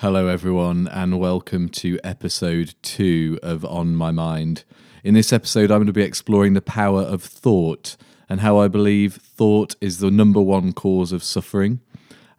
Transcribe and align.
Hello, 0.00 0.26
everyone, 0.28 0.88
and 0.88 1.18
welcome 1.18 1.70
to 1.70 1.98
episode 2.04 2.74
two 2.82 3.38
of 3.42 3.64
On 3.64 3.96
My 3.96 4.10
Mind. 4.10 4.62
In 5.02 5.14
this 5.14 5.32
episode, 5.32 5.70
I'm 5.70 5.78
going 5.78 5.86
to 5.86 5.92
be 5.94 6.02
exploring 6.02 6.52
the 6.52 6.60
power 6.60 7.00
of 7.00 7.22
thought 7.22 7.96
and 8.28 8.40
how 8.40 8.58
I 8.58 8.68
believe 8.68 9.14
thought 9.14 9.74
is 9.80 10.00
the 10.00 10.10
number 10.10 10.42
one 10.42 10.74
cause 10.74 11.12
of 11.12 11.24
suffering, 11.24 11.80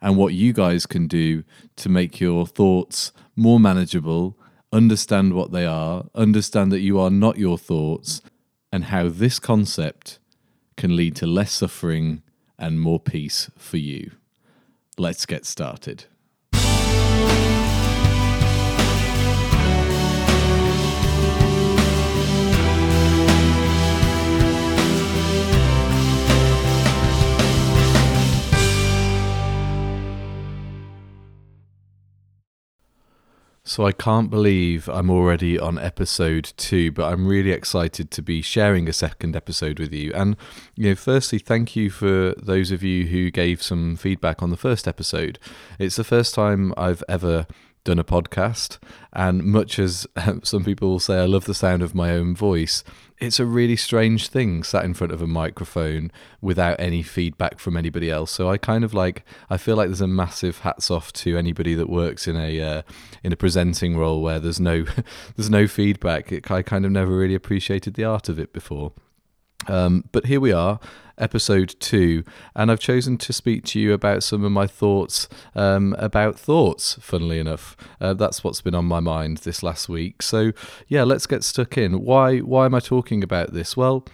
and 0.00 0.16
what 0.16 0.34
you 0.34 0.52
guys 0.52 0.86
can 0.86 1.08
do 1.08 1.42
to 1.74 1.88
make 1.88 2.20
your 2.20 2.46
thoughts 2.46 3.10
more 3.34 3.58
manageable, 3.58 4.38
understand 4.72 5.32
what 5.32 5.50
they 5.50 5.66
are, 5.66 6.04
understand 6.14 6.70
that 6.70 6.78
you 6.78 7.00
are 7.00 7.10
not 7.10 7.38
your 7.38 7.58
thoughts, 7.58 8.22
and 8.70 8.84
how 8.84 9.08
this 9.08 9.40
concept 9.40 10.20
can 10.76 10.94
lead 10.94 11.16
to 11.16 11.26
less 11.26 11.50
suffering 11.50 12.22
and 12.56 12.80
more 12.80 13.00
peace 13.00 13.50
for 13.58 13.78
you. 13.78 14.12
Let's 14.96 15.26
get 15.26 15.44
started. 15.44 16.04
So 33.68 33.84
I 33.84 33.92
can't 33.92 34.30
believe 34.30 34.88
I'm 34.88 35.10
already 35.10 35.58
on 35.58 35.78
episode 35.78 36.54
two, 36.56 36.90
but 36.90 37.12
I'm 37.12 37.26
really 37.26 37.50
excited 37.50 38.10
to 38.12 38.22
be 38.22 38.40
sharing 38.40 38.88
a 38.88 38.94
second 38.94 39.36
episode 39.36 39.78
with 39.78 39.92
you. 39.92 40.10
And 40.14 40.38
you 40.74 40.88
know, 40.88 40.94
firstly, 40.94 41.38
thank 41.38 41.76
you 41.76 41.90
for 41.90 42.32
those 42.38 42.70
of 42.70 42.82
you 42.82 43.08
who 43.08 43.30
gave 43.30 43.62
some 43.62 43.96
feedback 43.96 44.42
on 44.42 44.48
the 44.48 44.56
first 44.56 44.88
episode. 44.88 45.38
It's 45.78 45.96
the 45.96 46.02
first 46.02 46.34
time 46.34 46.72
I've 46.78 47.04
ever 47.10 47.46
done 47.88 47.98
a 47.98 48.04
podcast, 48.04 48.76
and 49.14 49.42
much 49.42 49.78
as 49.78 50.06
some 50.42 50.62
people 50.62 50.90
will 50.90 51.00
say 51.00 51.18
I 51.18 51.24
love 51.24 51.46
the 51.46 51.54
sound 51.54 51.82
of 51.82 51.94
my 51.94 52.10
own 52.10 52.36
voice, 52.36 52.84
it's 53.18 53.40
a 53.40 53.46
really 53.46 53.76
strange 53.76 54.28
thing 54.28 54.62
sat 54.62 54.84
in 54.84 54.92
front 54.92 55.10
of 55.10 55.22
a 55.22 55.26
microphone 55.26 56.12
without 56.42 56.78
any 56.78 57.02
feedback 57.02 57.58
from 57.58 57.78
anybody 57.78 58.10
else. 58.10 58.30
So 58.30 58.50
I 58.50 58.58
kind 58.58 58.84
of 58.84 58.92
like 58.92 59.24
I 59.48 59.56
feel 59.56 59.74
like 59.74 59.88
there's 59.88 60.02
a 60.02 60.06
massive 60.06 60.58
hats 60.58 60.90
off 60.90 61.14
to 61.14 61.38
anybody 61.38 61.74
that 61.74 61.88
works 61.88 62.28
in 62.28 62.36
a 62.36 62.60
uh, 62.60 62.82
in 63.24 63.32
a 63.32 63.36
presenting 63.36 63.96
role 63.96 64.20
where 64.20 64.38
there's 64.38 64.60
no 64.60 64.84
there's 65.36 65.50
no 65.50 65.66
feedback. 65.66 66.30
It, 66.30 66.50
I 66.50 66.60
kind 66.60 66.84
of 66.84 66.92
never 66.92 67.16
really 67.16 67.34
appreciated 67.34 67.94
the 67.94 68.04
art 68.04 68.28
of 68.28 68.38
it 68.38 68.52
before. 68.52 68.92
Um, 69.66 70.04
but 70.12 70.26
here 70.26 70.40
we 70.40 70.52
are, 70.52 70.78
episode 71.18 71.74
two, 71.80 72.24
and 72.54 72.70
I've 72.70 72.80
chosen 72.80 73.18
to 73.18 73.32
speak 73.32 73.64
to 73.66 73.80
you 73.80 73.92
about 73.92 74.22
some 74.22 74.44
of 74.44 74.52
my 74.52 74.66
thoughts 74.66 75.28
um, 75.54 75.94
about 75.98 76.38
thoughts, 76.38 76.94
funnily 77.00 77.38
enough. 77.38 77.76
Uh, 78.00 78.14
that's 78.14 78.44
what's 78.44 78.60
been 78.60 78.74
on 78.74 78.84
my 78.84 79.00
mind 79.00 79.38
this 79.38 79.62
last 79.62 79.88
week. 79.88 80.22
So, 80.22 80.52
yeah, 80.86 81.02
let's 81.02 81.26
get 81.26 81.44
stuck 81.44 81.76
in. 81.76 82.02
Why, 82.02 82.38
why 82.38 82.66
am 82.66 82.74
I 82.74 82.80
talking 82.80 83.22
about 83.22 83.52
this? 83.52 83.76
Well, 83.76 84.06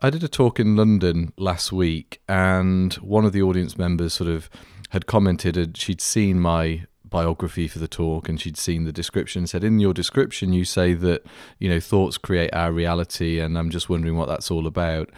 I 0.00 0.10
did 0.10 0.22
a 0.22 0.28
talk 0.28 0.60
in 0.60 0.76
London 0.76 1.32
last 1.38 1.72
week, 1.72 2.20
and 2.28 2.92
one 2.94 3.24
of 3.24 3.32
the 3.32 3.42
audience 3.42 3.78
members 3.78 4.12
sort 4.12 4.28
of 4.28 4.50
had 4.90 5.06
commented 5.06 5.56
and 5.56 5.76
she'd 5.76 6.00
seen 6.00 6.38
my 6.38 6.84
biography 7.16 7.66
for 7.66 7.78
the 7.78 7.88
talk 7.88 8.28
and 8.28 8.38
she'd 8.38 8.58
seen 8.58 8.84
the 8.84 8.92
description 8.92 9.46
said 9.46 9.64
in 9.64 9.80
your 9.80 9.94
description 9.94 10.52
you 10.52 10.66
say 10.66 10.92
that 10.92 11.24
you 11.58 11.66
know 11.66 11.80
thoughts 11.80 12.18
create 12.18 12.52
our 12.52 12.70
reality 12.70 13.40
and 13.40 13.56
i'm 13.56 13.70
just 13.70 13.88
wondering 13.88 14.18
what 14.18 14.28
that's 14.28 14.50
all 14.50 14.66
about. 14.66 15.08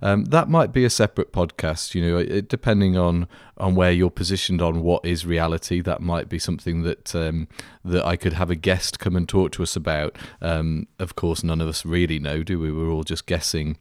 Um, 0.00 0.26
that 0.26 0.48
might 0.48 0.72
be 0.72 0.84
a 0.84 0.90
separate 0.90 1.32
podcast 1.32 1.96
you 1.96 2.02
know 2.04 2.18
it, 2.18 2.48
depending 2.48 2.96
on 2.96 3.26
on 3.56 3.74
where 3.74 3.90
you're 3.90 4.08
positioned 4.22 4.62
on 4.62 4.82
what 4.82 5.04
is 5.04 5.26
reality 5.26 5.80
that 5.80 6.00
might 6.00 6.28
be 6.28 6.38
something 6.38 6.82
that 6.82 7.12
um, 7.16 7.48
that 7.84 8.06
i 8.06 8.14
could 8.14 8.34
have 8.34 8.50
a 8.50 8.54
guest 8.54 9.00
come 9.00 9.16
and 9.16 9.28
talk 9.28 9.50
to 9.52 9.64
us 9.64 9.74
about. 9.74 10.16
Um, 10.40 10.86
of 11.00 11.16
course 11.16 11.42
none 11.42 11.60
of 11.60 11.66
us 11.66 11.84
really 11.84 12.20
know 12.20 12.44
do 12.44 12.60
we? 12.60 12.70
We're 12.70 12.92
all 12.92 13.02
just 13.02 13.26
guessing 13.26 13.78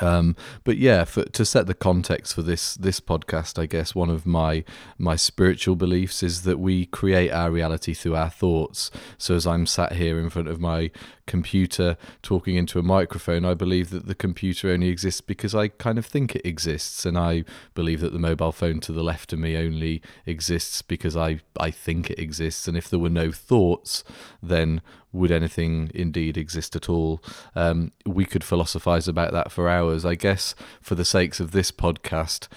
um, 0.00 0.36
but 0.64 0.76
yeah, 0.76 1.04
for, 1.04 1.24
to 1.24 1.44
set 1.44 1.66
the 1.66 1.74
context 1.74 2.34
for 2.34 2.42
this 2.42 2.74
this 2.74 3.00
podcast, 3.00 3.58
I 3.60 3.66
guess 3.66 3.94
one 3.94 4.10
of 4.10 4.26
my 4.26 4.64
my 4.98 5.16
spiritual 5.16 5.76
beliefs 5.76 6.22
is 6.22 6.42
that 6.42 6.58
we 6.58 6.86
create 6.86 7.30
our 7.30 7.50
reality 7.50 7.94
through 7.94 8.16
our 8.16 8.30
thoughts. 8.30 8.90
So 9.18 9.34
as 9.34 9.46
I'm 9.46 9.66
sat 9.66 9.92
here 9.92 10.18
in 10.18 10.30
front 10.30 10.48
of 10.48 10.60
my 10.60 10.90
computer 11.26 11.96
talking 12.22 12.54
into 12.54 12.78
a 12.78 12.82
microphone, 12.82 13.44
I 13.44 13.54
believe 13.54 13.90
that 13.90 14.06
the 14.06 14.14
computer 14.14 14.70
only 14.70 14.88
exists 14.88 15.20
because 15.20 15.54
I 15.54 15.68
kind 15.68 15.98
of 15.98 16.06
think 16.06 16.36
it 16.36 16.46
exists, 16.46 17.04
and 17.04 17.18
I 17.18 17.44
believe 17.74 18.00
that 18.00 18.12
the 18.12 18.18
mobile 18.18 18.52
phone 18.52 18.80
to 18.80 18.92
the 18.92 19.04
left 19.04 19.32
of 19.32 19.38
me 19.38 19.56
only 19.56 20.02
exists 20.24 20.82
because 20.82 21.16
I 21.16 21.40
I 21.58 21.70
think 21.70 22.10
it 22.10 22.18
exists. 22.18 22.68
And 22.68 22.76
if 22.76 22.88
there 22.88 23.00
were 23.00 23.10
no 23.10 23.32
thoughts, 23.32 24.04
then 24.42 24.80
would 25.12 25.30
anything 25.30 25.90
indeed 25.94 26.36
exist 26.36 26.76
at 26.76 26.88
all? 26.88 27.22
Um, 27.54 27.92
we 28.04 28.24
could 28.24 28.44
philosophize 28.44 29.08
about 29.08 29.32
that 29.32 29.50
for 29.50 29.68
hours. 29.68 30.04
I 30.04 30.14
guess 30.14 30.54
for 30.80 30.94
the 30.94 31.04
sakes 31.04 31.40
of 31.40 31.52
this 31.52 31.70
podcast, 31.70 32.48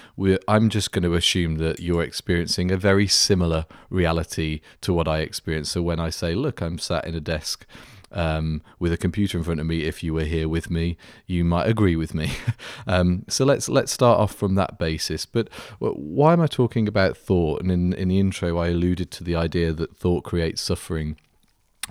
I'm 0.48 0.70
just 0.70 0.92
going 0.92 1.04
to 1.04 1.14
assume 1.14 1.56
that 1.56 1.80
you're 1.80 2.04
experiencing 2.04 2.72
a 2.72 2.78
very 2.78 3.08
similar 3.08 3.66
reality 3.90 4.62
to 4.82 4.94
what 4.94 5.08
I 5.08 5.20
experience. 5.20 5.70
So 5.70 5.82
when 5.82 6.00
I 6.00 6.10
say, 6.10 6.36
look, 6.36 6.62
I'm 6.62 6.80
sat 6.80 7.06
in 7.06 7.16
a 7.16 7.22
desk 7.22 7.66
um, 8.12 8.62
with 8.80 8.92
a 8.92 8.98
computer 8.98 9.38
in 9.38 9.44
front 9.44 9.60
of 9.60 9.66
me. 9.66 9.84
If 9.84 10.04
you 10.04 10.14
were 10.14 10.24
here 10.24 10.50
with 10.50 10.70
me, 10.70 10.98
you 11.26 11.44
might 11.44 11.68
agree 11.68 11.96
with 11.96 12.14
me. 12.14 12.32
um, 12.88 13.26
so 13.28 13.46
let's 13.46 13.70
let's 13.70 13.92
start 13.92 14.20
off 14.20 14.34
from 14.34 14.56
that 14.56 14.78
basis. 14.78 15.26
But 15.26 15.50
why 15.80 16.34
am 16.34 16.42
I 16.42 16.48
talking 16.48 16.88
about 16.88 17.18
thought? 17.18 17.62
And 17.62 17.72
in 17.72 17.94
in 17.94 18.08
the 18.10 18.20
intro, 18.20 18.58
I 18.58 18.70
alluded 18.70 19.12
to 19.12 19.24
the 19.24 19.36
idea 19.36 19.74
that 19.74 19.96
thought 19.96 20.24
creates 20.24 20.62
suffering. 20.62 21.18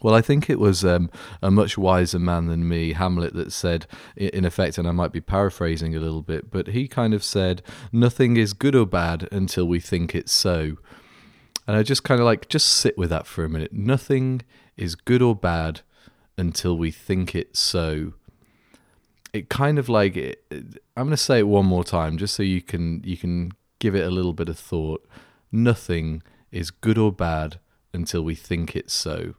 Well, 0.03 0.14
I 0.14 0.20
think 0.20 0.48
it 0.48 0.59
was 0.59 0.84
um, 0.84 1.10
a 1.42 1.50
much 1.50 1.76
wiser 1.76 2.19
man 2.19 2.47
than 2.47 2.69
me, 2.69 2.92
Hamlet, 2.92 3.34
that 3.34 3.53
said, 3.53 3.86
in 4.16 4.44
effect, 4.44 4.78
and 4.78 4.86
I 4.86 4.92
might 4.92 5.12
be 5.12 5.20
paraphrasing 5.20 5.97
a 5.97 6.00
little 6.00 6.22
bit, 6.22 6.50
but 6.50 6.69
he 6.69 6.88
kind 6.88 7.14
of 7.14 7.25
said, 7.25 7.62
Nothing 7.92 8.37
is 8.37 8.53
good 8.53 8.75
or 8.75 8.87
bad 8.87 9.28
until 9.32 9.66
we 9.66 9.81
think 9.81 10.14
it's 10.14 10.32
so. 10.32 10.76
And 11.66 11.76
I 11.76 11.82
just 11.82 12.04
kind 12.04 12.20
of 12.20 12.25
like, 12.25 12.48
just 12.48 12.69
sit 12.69 12.97
with 12.97 13.10
that 13.10 13.26
for 13.26 13.44
a 13.44 13.48
minute. 13.48 13.72
Nothing 13.72 14.42
is 14.76 14.94
good 14.94 15.20
or 15.20 15.34
bad 15.34 15.82
until 16.38 16.78
we 16.78 16.91
think 16.91 17.34
it 17.34 17.56
so. 17.56 18.14
It 19.34 19.50
kind 19.50 19.78
of 19.78 19.91
like 19.91 20.16
I'm 20.50 21.04
going 21.04 21.10
to 21.10 21.16
say 21.16 21.41
it 21.41 21.48
one 21.48 21.66
more 21.66 21.84
time 21.84 22.16
just 22.16 22.34
so 22.34 22.42
you 22.42 22.62
can 22.62 23.03
you 23.04 23.16
can 23.16 23.53
give 23.78 23.94
it 23.94 24.06
a 24.06 24.10
little 24.10 24.32
bit 24.32 24.48
of 24.48 24.58
thought. 24.58 25.06
Nothing 25.53 26.22
is 26.50 26.70
good 26.70 26.97
or 26.97 27.12
bad 27.12 27.58
until 27.92 28.22
we 28.22 28.34
think 28.34 28.75
it 28.75 28.91
so. 28.91 29.34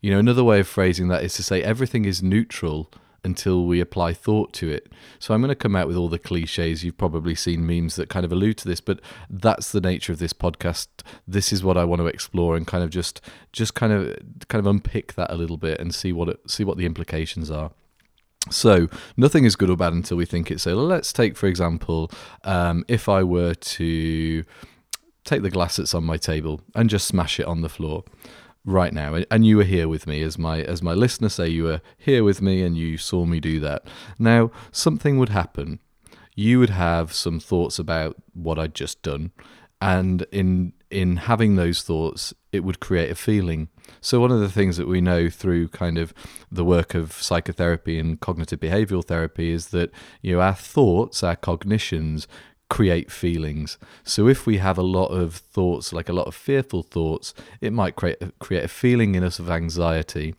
You 0.00 0.10
know, 0.12 0.18
another 0.18 0.44
way 0.44 0.60
of 0.60 0.68
phrasing 0.68 1.08
that 1.08 1.24
is 1.24 1.34
to 1.34 1.42
say 1.42 1.62
everything 1.62 2.04
is 2.04 2.22
neutral 2.22 2.90
until 3.26 3.66
we 3.66 3.80
apply 3.80 4.14
thought 4.14 4.52
to 4.54 4.70
it. 4.70 4.90
So 5.18 5.34
I'm 5.34 5.40
going 5.40 5.48
to 5.48 5.56
come 5.56 5.74
out 5.76 5.88
with 5.88 5.96
all 5.96 6.08
the 6.08 6.18
cliches. 6.18 6.84
You've 6.84 6.96
probably 6.96 7.34
seen 7.34 7.66
memes 7.66 7.96
that 7.96 8.08
kind 8.08 8.24
of 8.24 8.30
allude 8.30 8.56
to 8.58 8.68
this, 8.68 8.80
but 8.80 9.00
that's 9.28 9.72
the 9.72 9.80
nature 9.80 10.12
of 10.12 10.18
this 10.18 10.32
podcast. 10.32 10.86
This 11.26 11.52
is 11.52 11.64
what 11.64 11.76
I 11.76 11.84
want 11.84 12.00
to 12.00 12.06
explore 12.06 12.56
and 12.56 12.66
kind 12.66 12.84
of 12.84 12.90
just 12.90 13.20
just 13.52 13.74
kind 13.74 13.92
of 13.92 14.16
kind 14.48 14.60
of 14.60 14.66
unpick 14.66 15.14
that 15.14 15.30
a 15.30 15.34
little 15.34 15.56
bit 15.56 15.80
and 15.80 15.94
see 15.94 16.12
what 16.12 16.28
it, 16.28 16.40
see 16.48 16.64
what 16.64 16.78
the 16.78 16.86
implications 16.86 17.50
are. 17.50 17.72
So 18.48 18.86
nothing 19.16 19.44
is 19.44 19.56
good 19.56 19.70
or 19.70 19.76
bad 19.76 19.92
until 19.92 20.16
we 20.16 20.24
think 20.24 20.52
it. 20.52 20.60
So 20.60 20.74
let's 20.74 21.12
take, 21.12 21.36
for 21.36 21.48
example, 21.48 22.12
um, 22.44 22.84
if 22.86 23.08
I 23.08 23.24
were 23.24 23.54
to 23.54 24.44
take 25.24 25.42
the 25.42 25.50
glass 25.50 25.76
that's 25.76 25.94
on 25.94 26.04
my 26.04 26.16
table 26.16 26.60
and 26.76 26.88
just 26.88 27.08
smash 27.08 27.40
it 27.40 27.46
on 27.46 27.62
the 27.62 27.68
floor 27.68 28.04
right 28.66 28.92
now 28.92 29.16
and 29.30 29.46
you 29.46 29.56
were 29.56 29.64
here 29.64 29.88
with 29.88 30.06
me 30.06 30.20
as 30.22 30.36
my 30.36 30.60
as 30.60 30.82
my 30.82 30.92
listener 30.92 31.28
say 31.28 31.48
you 31.48 31.64
were 31.64 31.80
here 31.96 32.24
with 32.24 32.42
me 32.42 32.62
and 32.62 32.76
you 32.76 32.98
saw 32.98 33.24
me 33.24 33.40
do 33.40 33.60
that. 33.60 33.86
Now 34.18 34.50
something 34.72 35.18
would 35.18 35.30
happen. 35.30 35.78
You 36.34 36.58
would 36.58 36.70
have 36.70 37.14
some 37.14 37.40
thoughts 37.40 37.78
about 37.78 38.16
what 38.34 38.58
I'd 38.58 38.74
just 38.74 39.00
done 39.02 39.30
and 39.80 40.26
in 40.32 40.72
in 40.90 41.16
having 41.16 41.56
those 41.56 41.82
thoughts 41.82 42.34
it 42.52 42.64
would 42.64 42.80
create 42.80 43.10
a 43.10 43.14
feeling. 43.14 43.68
So 44.00 44.20
one 44.20 44.30
of 44.32 44.40
the 44.40 44.48
things 44.48 44.76
that 44.78 44.88
we 44.88 45.00
know 45.00 45.28
through 45.28 45.68
kind 45.68 45.98
of 45.98 46.12
the 46.50 46.64
work 46.64 46.94
of 46.94 47.12
psychotherapy 47.12 47.98
and 47.98 48.20
cognitive 48.20 48.60
behavioral 48.60 49.04
therapy 49.04 49.50
is 49.50 49.68
that 49.68 49.90
you 50.22 50.34
know 50.34 50.40
our 50.40 50.54
thoughts 50.54 51.22
our 51.22 51.36
cognitions 51.36 52.26
create 52.68 53.10
feelings. 53.10 53.78
So 54.04 54.28
if 54.28 54.46
we 54.46 54.58
have 54.58 54.78
a 54.78 54.82
lot 54.82 55.08
of 55.08 55.34
thoughts, 55.34 55.92
like 55.92 56.08
a 56.08 56.12
lot 56.12 56.26
of 56.26 56.34
fearful 56.34 56.82
thoughts, 56.82 57.34
it 57.60 57.72
might 57.72 57.96
create 57.96 58.18
create 58.38 58.64
a 58.64 58.68
feeling 58.68 59.14
in 59.14 59.22
us 59.22 59.38
of 59.38 59.50
anxiety. 59.50 60.34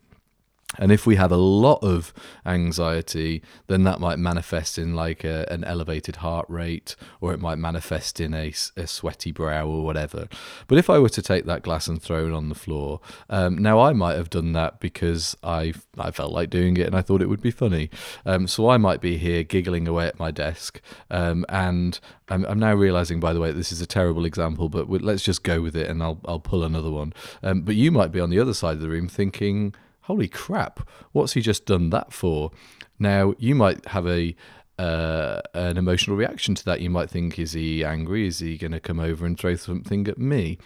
And 0.78 0.92
if 0.92 1.06
we 1.06 1.16
have 1.16 1.32
a 1.32 1.36
lot 1.36 1.82
of 1.82 2.12
anxiety, 2.46 3.42
then 3.66 3.84
that 3.84 4.00
might 4.00 4.18
manifest 4.18 4.78
in 4.78 4.94
like 4.94 5.24
a, 5.24 5.46
an 5.50 5.64
elevated 5.64 6.16
heart 6.16 6.46
rate, 6.48 6.96
or 7.20 7.32
it 7.32 7.40
might 7.40 7.58
manifest 7.58 8.20
in 8.20 8.34
a, 8.34 8.52
a, 8.76 8.86
sweaty 8.86 9.32
brow 9.32 9.66
or 9.66 9.84
whatever. 9.84 10.28
But 10.66 10.78
if 10.78 10.88
I 10.88 10.98
were 10.98 11.08
to 11.10 11.22
take 11.22 11.44
that 11.46 11.62
glass 11.62 11.88
and 11.88 12.00
throw 12.00 12.26
it 12.26 12.32
on 12.32 12.48
the 12.48 12.54
floor, 12.54 13.00
um, 13.28 13.58
now 13.58 13.80
I 13.80 13.92
might 13.92 14.16
have 14.16 14.30
done 14.30 14.52
that 14.52 14.80
because 14.80 15.36
I 15.42 15.74
I 15.98 16.10
felt 16.10 16.32
like 16.32 16.50
doing 16.50 16.76
it 16.76 16.86
and 16.86 16.94
I 16.94 17.02
thought 17.02 17.22
it 17.22 17.28
would 17.28 17.42
be 17.42 17.50
funny. 17.50 17.90
Um, 18.24 18.46
so 18.46 18.68
I 18.68 18.76
might 18.76 19.00
be 19.00 19.18
here 19.18 19.42
giggling 19.42 19.88
away 19.88 20.06
at 20.06 20.18
my 20.18 20.30
desk, 20.30 20.80
um, 21.10 21.44
and 21.48 21.98
I'm, 22.28 22.44
I'm, 22.46 22.58
now 22.58 22.74
realizing, 22.74 23.20
by 23.20 23.32
the 23.32 23.40
way, 23.40 23.52
this 23.52 23.72
is 23.72 23.80
a 23.80 23.86
terrible 23.86 24.24
example, 24.24 24.68
but 24.68 24.88
let's 24.88 25.22
just 25.22 25.42
go 25.42 25.60
with 25.60 25.76
it, 25.76 25.88
and 25.88 26.02
I'll 26.02 26.20
I'll 26.24 26.40
pull 26.40 26.64
another 26.64 26.90
one. 26.90 27.12
Um, 27.42 27.62
but 27.62 27.74
you 27.74 27.90
might 27.90 28.12
be 28.12 28.20
on 28.20 28.30
the 28.30 28.38
other 28.38 28.54
side 28.54 28.74
of 28.74 28.80
the 28.80 28.88
room 28.88 29.08
thinking 29.08 29.74
holy 30.08 30.26
crap, 30.26 30.88
what's 31.12 31.34
he 31.34 31.40
just 31.42 31.66
done 31.66 31.90
that 31.90 32.12
for? 32.12 32.50
Now, 32.98 33.34
you 33.38 33.54
might 33.54 33.86
have 33.86 34.06
a 34.06 34.34
uh, 34.78 35.40
an 35.54 35.76
emotional 35.76 36.16
reaction 36.16 36.54
to 36.54 36.64
that. 36.64 36.80
You 36.80 36.88
might 36.88 37.10
think, 37.10 37.38
is 37.38 37.52
he 37.52 37.84
angry? 37.84 38.26
Is 38.26 38.38
he 38.38 38.56
going 38.56 38.72
to 38.72 38.80
come 38.80 39.00
over 39.00 39.26
and 39.26 39.38
throw 39.38 39.54
something 39.54 40.08
at 40.08 40.18
me? 40.18 40.58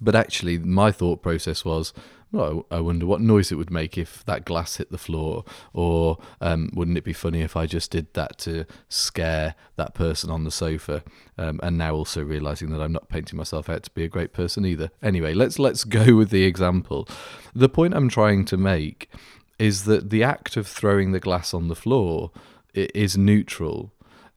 But 0.00 0.14
actually, 0.14 0.58
my 0.58 0.92
thought 0.92 1.22
process 1.22 1.64
was, 1.64 1.92
well, 2.32 2.64
I 2.70 2.80
wonder 2.80 3.06
what 3.06 3.20
noise 3.20 3.50
it 3.50 3.56
would 3.56 3.72
make 3.72 3.98
if 3.98 4.24
that 4.24 4.44
glass 4.44 4.76
hit 4.76 4.90
the 4.90 4.98
floor, 4.98 5.44
or 5.72 6.18
um, 6.40 6.70
wouldn't 6.74 6.96
it 6.96 7.04
be 7.04 7.12
funny 7.12 7.42
if 7.42 7.56
I 7.56 7.66
just 7.66 7.90
did 7.90 8.12
that 8.14 8.38
to 8.38 8.66
scare 8.88 9.56
that 9.76 9.94
person 9.94 10.30
on 10.30 10.44
the 10.44 10.50
sofa? 10.50 11.02
Um, 11.36 11.58
and 11.62 11.76
now 11.76 11.94
also 11.94 12.22
realizing 12.22 12.70
that 12.70 12.80
I'm 12.80 12.92
not 12.92 13.08
painting 13.08 13.36
myself 13.36 13.68
out 13.68 13.82
to 13.82 13.90
be 13.90 14.04
a 14.04 14.08
great 14.08 14.32
person 14.32 14.64
either. 14.64 14.90
Anyway, 15.02 15.34
let's 15.34 15.58
let's 15.58 15.84
go 15.84 16.14
with 16.14 16.30
the 16.30 16.44
example. 16.44 17.08
The 17.54 17.68
point 17.68 17.94
I'm 17.94 18.08
trying 18.08 18.44
to 18.46 18.56
make 18.56 19.10
is 19.58 19.84
that 19.84 20.10
the 20.10 20.22
act 20.22 20.56
of 20.56 20.66
throwing 20.66 21.12
the 21.12 21.20
glass 21.20 21.52
on 21.52 21.68
the 21.68 21.76
floor 21.76 22.30
is 22.72 23.18
neutral, 23.18 23.92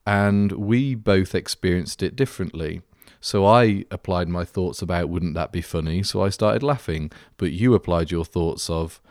and 0.06 0.52
we 0.54 0.96
both 0.96 1.36
experienced 1.36 2.02
it 2.02 2.16
differently. 2.16 2.82
So 3.24 3.46
I 3.46 3.86
applied 3.90 4.28
my 4.28 4.44
thoughts 4.44 4.82
about 4.82 5.08
wouldn't 5.08 5.34
that 5.36 5.54
be 5.54 5.62
funny? 5.62 6.04
So 6.04 6.22
I 6.22 6.28
started 6.28 6.62
laughing. 6.62 7.10
But 7.38 7.54
you 7.54 7.74
applied 7.74 8.12
your 8.12 8.26
thoughts 8.26 8.70
of, 8.70 9.02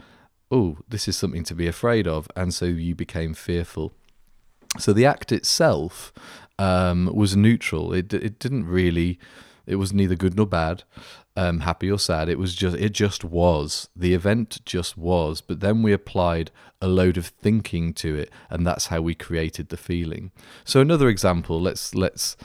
oh, 0.50 0.76
this 0.86 1.08
is 1.08 1.16
something 1.16 1.44
to 1.44 1.54
be 1.54 1.66
afraid 1.66 2.06
of. 2.06 2.28
And 2.36 2.52
so 2.52 2.66
you 2.66 2.94
became 2.94 3.32
fearful. 3.32 3.94
So 4.78 4.92
the 4.92 5.06
act 5.06 5.32
itself 5.32 6.12
um, 6.58 7.10
was 7.14 7.34
neutral. 7.34 7.94
It, 7.94 8.12
it 8.12 8.38
didn't 8.38 8.66
really, 8.66 9.18
it 9.64 9.76
was 9.76 9.94
neither 9.94 10.14
good 10.14 10.36
nor 10.36 10.46
bad. 10.46 10.82
Um, 11.34 11.60
happy 11.60 11.90
or 11.90 11.98
sad. 11.98 12.28
It 12.28 12.38
was 12.38 12.54
just 12.54 12.76
it 12.76 12.92
just 12.92 13.24
was. 13.24 13.88
The 13.96 14.12
event 14.12 14.60
just 14.66 14.98
was. 14.98 15.40
But 15.40 15.60
then 15.60 15.82
we 15.82 15.94
applied 15.94 16.50
a 16.82 16.86
load 16.86 17.16
of 17.16 17.28
thinking 17.28 17.94
to 17.94 18.14
it, 18.16 18.30
and 18.50 18.66
that's 18.66 18.88
how 18.88 19.00
we 19.00 19.14
created 19.14 19.70
the 19.70 19.78
feeling. 19.78 20.32
So 20.66 20.82
another 20.82 21.08
example. 21.08 21.58
Let's 21.58 21.94
let's 21.94 22.36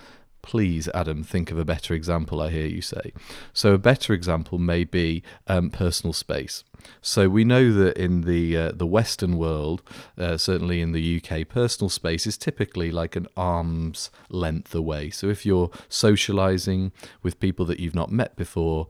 please, 0.41 0.87
Adam, 0.93 1.23
think 1.23 1.51
of 1.51 1.57
a 1.57 1.65
better 1.65 1.93
example, 1.93 2.41
I 2.41 2.49
hear 2.49 2.65
you 2.65 2.81
say. 2.81 3.13
So, 3.53 3.73
a 3.73 3.77
better 3.77 4.13
example 4.13 4.57
may 4.57 4.83
be 4.83 5.23
um, 5.47 5.69
personal 5.69 6.13
space. 6.13 6.63
So 7.01 7.29
we 7.29 7.43
know 7.43 7.71
that 7.73 7.97
in 7.97 8.21
the 8.21 8.57
uh, 8.57 8.71
the 8.73 8.85
Western 8.85 9.37
world, 9.37 9.81
uh, 10.17 10.37
certainly 10.37 10.81
in 10.81 10.91
the 10.91 11.21
UK, 11.21 11.47
personal 11.47 11.89
space 11.89 12.27
is 12.27 12.37
typically 12.37 12.91
like 12.91 13.15
an 13.15 13.27
arm's 13.35 14.09
length 14.29 14.73
away. 14.75 15.09
So 15.09 15.27
if 15.27 15.45
you're 15.45 15.69
socialising 15.89 16.91
with 17.23 17.39
people 17.39 17.65
that 17.65 17.79
you've 17.79 17.95
not 17.95 18.11
met 18.11 18.35
before, 18.35 18.87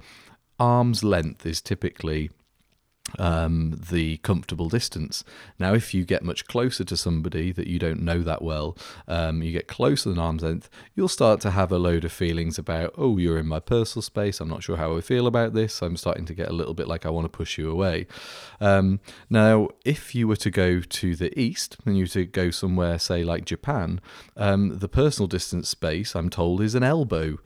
arm's 0.59 1.03
length 1.03 1.45
is 1.45 1.61
typically 1.61 2.31
um, 3.17 3.79
the 3.89 4.17
comfortable 4.17 4.69
distance. 4.69 5.23
Now, 5.59 5.73
if 5.73 5.93
you 5.93 6.05
get 6.05 6.23
much 6.23 6.45
closer 6.45 6.83
to 6.83 6.97
somebody 6.97 7.51
that 7.51 7.67
you 7.67 7.79
don't 7.79 8.01
know 8.01 8.21
that 8.21 8.41
well, 8.41 8.77
um, 9.07 9.41
you 9.41 9.51
get 9.51 9.67
closer 9.67 10.09
than 10.09 10.19
arm's 10.19 10.43
length, 10.43 10.69
you'll 10.95 11.07
start 11.07 11.39
to 11.41 11.51
have 11.51 11.71
a 11.71 11.77
load 11.77 12.05
of 12.05 12.11
feelings 12.11 12.57
about, 12.57 12.93
oh, 12.97 13.17
you're 13.17 13.37
in 13.37 13.47
my 13.47 13.59
personal 13.59 14.01
space. 14.01 14.39
I'm 14.39 14.49
not 14.49 14.63
sure 14.63 14.77
how 14.77 14.97
I 14.97 15.01
feel 15.01 15.27
about 15.27 15.53
this. 15.53 15.81
I'm 15.81 15.97
starting 15.97 16.25
to 16.25 16.33
get 16.33 16.49
a 16.49 16.53
little 16.53 16.73
bit 16.73 16.87
like 16.87 17.05
I 17.05 17.09
want 17.09 17.25
to 17.25 17.37
push 17.37 17.57
you 17.57 17.71
away. 17.71 18.07
Um, 18.59 18.99
now, 19.29 19.69
if 19.85 20.13
you 20.13 20.27
were 20.27 20.35
to 20.37 20.51
go 20.51 20.79
to 20.81 21.15
the 21.15 21.37
east 21.39 21.77
and 21.85 21.97
you 21.97 22.03
were 22.03 22.09
to 22.09 22.25
go 22.25 22.51
somewhere, 22.51 22.99
say, 22.99 23.23
like 23.23 23.45
Japan, 23.45 24.01
um, 24.35 24.79
the 24.79 24.89
personal 24.89 25.27
distance 25.27 25.69
space, 25.69 26.15
I'm 26.15 26.29
told, 26.29 26.61
is 26.61 26.75
an 26.75 26.83
elbow. 26.83 27.37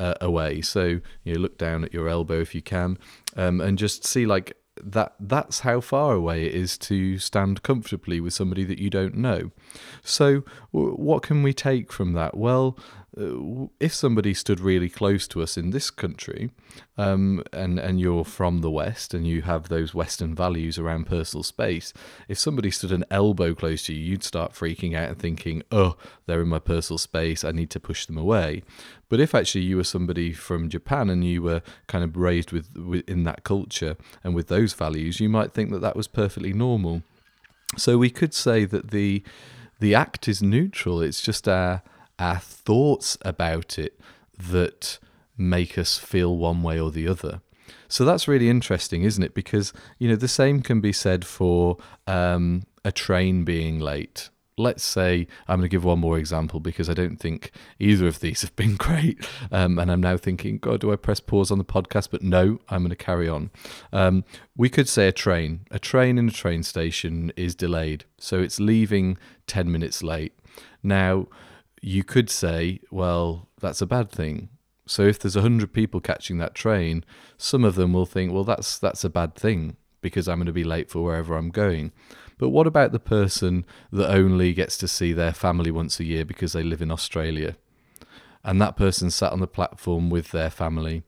Uh, 0.00 0.14
away, 0.20 0.60
so 0.60 1.00
you 1.24 1.34
know, 1.34 1.40
look 1.40 1.58
down 1.58 1.82
at 1.82 1.92
your 1.92 2.08
elbow 2.08 2.40
if 2.40 2.54
you 2.54 2.62
can, 2.62 2.96
um, 3.36 3.60
and 3.60 3.76
just 3.76 4.06
see 4.06 4.26
like 4.26 4.56
that 4.82 5.14
that's 5.20 5.60
how 5.60 5.80
far 5.80 6.14
away 6.14 6.46
it 6.46 6.54
is 6.54 6.78
to 6.78 7.18
stand 7.18 7.62
comfortably 7.62 8.20
with 8.20 8.32
somebody 8.32 8.64
that 8.64 8.78
you 8.78 8.90
don't 8.90 9.16
know. 9.16 9.50
So, 10.02 10.44
what 10.70 11.22
can 11.22 11.42
we 11.42 11.52
take 11.52 11.92
from 11.92 12.12
that? 12.14 12.36
Well, 12.36 12.78
if 13.16 13.94
somebody 13.94 14.34
stood 14.34 14.60
really 14.60 14.90
close 14.90 15.26
to 15.28 15.42
us 15.42 15.56
in 15.56 15.70
this 15.70 15.90
country, 15.90 16.50
um, 16.98 17.42
and 17.52 17.78
and 17.78 17.98
you're 17.98 18.24
from 18.24 18.60
the 18.60 18.70
West 18.70 19.14
and 19.14 19.26
you 19.26 19.42
have 19.42 19.68
those 19.68 19.94
Western 19.94 20.34
values 20.34 20.78
around 20.78 21.06
personal 21.06 21.42
space, 21.42 21.94
if 22.28 22.38
somebody 22.38 22.70
stood 22.70 22.92
an 22.92 23.04
elbow 23.10 23.54
close 23.54 23.84
to 23.84 23.94
you, 23.94 24.10
you'd 24.10 24.22
start 24.22 24.52
freaking 24.52 24.94
out 24.94 25.08
and 25.08 25.18
thinking, 25.18 25.62
"Oh, 25.72 25.96
they're 26.26 26.42
in 26.42 26.48
my 26.48 26.58
personal 26.58 26.98
space. 26.98 27.44
I 27.44 27.50
need 27.50 27.70
to 27.70 27.80
push 27.80 28.04
them 28.04 28.18
away." 28.18 28.62
But 29.08 29.20
if 29.20 29.34
actually 29.34 29.64
you 29.64 29.78
were 29.78 29.84
somebody 29.84 30.32
from 30.32 30.68
Japan 30.68 31.08
and 31.08 31.24
you 31.24 31.40
were 31.40 31.62
kind 31.86 32.04
of 32.04 32.14
raised 32.14 32.52
with, 32.52 32.76
with 32.76 33.08
in 33.08 33.24
that 33.24 33.42
culture 33.42 33.96
and 34.22 34.34
with 34.34 34.48
those 34.48 34.74
values, 34.74 35.18
you 35.18 35.30
might 35.30 35.54
think 35.54 35.70
that 35.70 35.80
that 35.80 35.96
was 35.96 36.08
perfectly 36.08 36.52
normal. 36.52 37.02
So 37.78 37.96
we 37.96 38.10
could 38.10 38.34
say 38.34 38.66
that 38.66 38.90
the 38.90 39.22
the 39.80 39.94
act 39.94 40.28
is 40.28 40.42
neutral. 40.42 41.00
It's 41.00 41.22
just 41.22 41.48
our 41.48 41.82
our 42.18 42.38
thoughts 42.38 43.16
about 43.22 43.78
it 43.78 43.98
that 44.38 44.98
make 45.36 45.78
us 45.78 45.98
feel 45.98 46.36
one 46.36 46.62
way 46.62 46.80
or 46.80 46.90
the 46.90 47.06
other. 47.06 47.40
So 47.88 48.04
that's 48.04 48.28
really 48.28 48.50
interesting, 48.50 49.02
isn't 49.02 49.22
it? 49.22 49.34
Because 49.34 49.72
you 49.98 50.08
know 50.08 50.16
the 50.16 50.28
same 50.28 50.62
can 50.62 50.80
be 50.80 50.92
said 50.92 51.24
for 51.24 51.78
um, 52.06 52.64
a 52.84 52.92
train 52.92 53.44
being 53.44 53.78
late. 53.78 54.28
Let's 54.58 54.82
say 54.82 55.28
I'm 55.46 55.60
going 55.60 55.68
to 55.68 55.72
give 55.72 55.84
one 55.84 56.00
more 56.00 56.18
example 56.18 56.58
because 56.58 56.90
I 56.90 56.94
don't 56.94 57.18
think 57.18 57.52
either 57.78 58.08
of 58.08 58.18
these 58.18 58.42
have 58.42 58.54
been 58.56 58.74
great, 58.78 59.26
um, 59.52 59.78
and 59.78 59.90
I'm 59.90 60.00
now 60.00 60.16
thinking, 60.16 60.58
God, 60.58 60.80
do 60.80 60.92
I 60.92 60.96
press 60.96 61.20
pause 61.20 61.50
on 61.50 61.58
the 61.58 61.64
podcast? 61.64 62.08
But 62.10 62.22
no, 62.22 62.58
I'm 62.68 62.82
going 62.82 62.90
to 62.90 62.96
carry 62.96 63.28
on. 63.28 63.50
Um, 63.92 64.24
we 64.56 64.68
could 64.68 64.88
say 64.88 65.08
a 65.08 65.12
train. 65.12 65.60
A 65.70 65.78
train 65.78 66.18
in 66.18 66.28
a 66.28 66.32
train 66.32 66.62
station 66.62 67.32
is 67.36 67.54
delayed, 67.54 68.04
so 68.18 68.40
it's 68.40 68.60
leaving 68.60 69.16
ten 69.46 69.70
minutes 69.70 70.02
late. 70.02 70.34
Now 70.82 71.28
you 71.82 72.04
could 72.04 72.30
say, 72.30 72.80
well, 72.90 73.48
that's 73.60 73.80
a 73.80 73.86
bad 73.86 74.10
thing. 74.10 74.48
So 74.86 75.02
if 75.02 75.18
there's 75.18 75.36
a 75.36 75.42
hundred 75.42 75.72
people 75.72 76.00
catching 76.00 76.38
that 76.38 76.54
train, 76.54 77.04
some 77.36 77.64
of 77.64 77.74
them 77.74 77.92
will 77.92 78.06
think, 78.06 78.32
well, 78.32 78.44
that's 78.44 78.78
that's 78.78 79.04
a 79.04 79.10
bad 79.10 79.34
thing 79.34 79.76
because 80.00 80.28
I'm 80.28 80.38
going 80.38 80.46
to 80.46 80.52
be 80.52 80.64
late 80.64 80.90
for 80.90 81.02
wherever 81.02 81.36
I'm 81.36 81.50
going. 81.50 81.92
But 82.38 82.50
what 82.50 82.66
about 82.66 82.92
the 82.92 83.00
person 83.00 83.66
that 83.92 84.10
only 84.10 84.54
gets 84.54 84.78
to 84.78 84.88
see 84.88 85.12
their 85.12 85.32
family 85.32 85.70
once 85.70 85.98
a 85.98 86.04
year 86.04 86.24
because 86.24 86.52
they 86.52 86.62
live 86.62 86.80
in 86.80 86.90
Australia? 86.90 87.56
And 88.44 88.62
that 88.62 88.76
person 88.76 89.10
sat 89.10 89.32
on 89.32 89.40
the 89.40 89.48
platform 89.48 90.08
with 90.08 90.30
their 90.30 90.50
family 90.50 91.02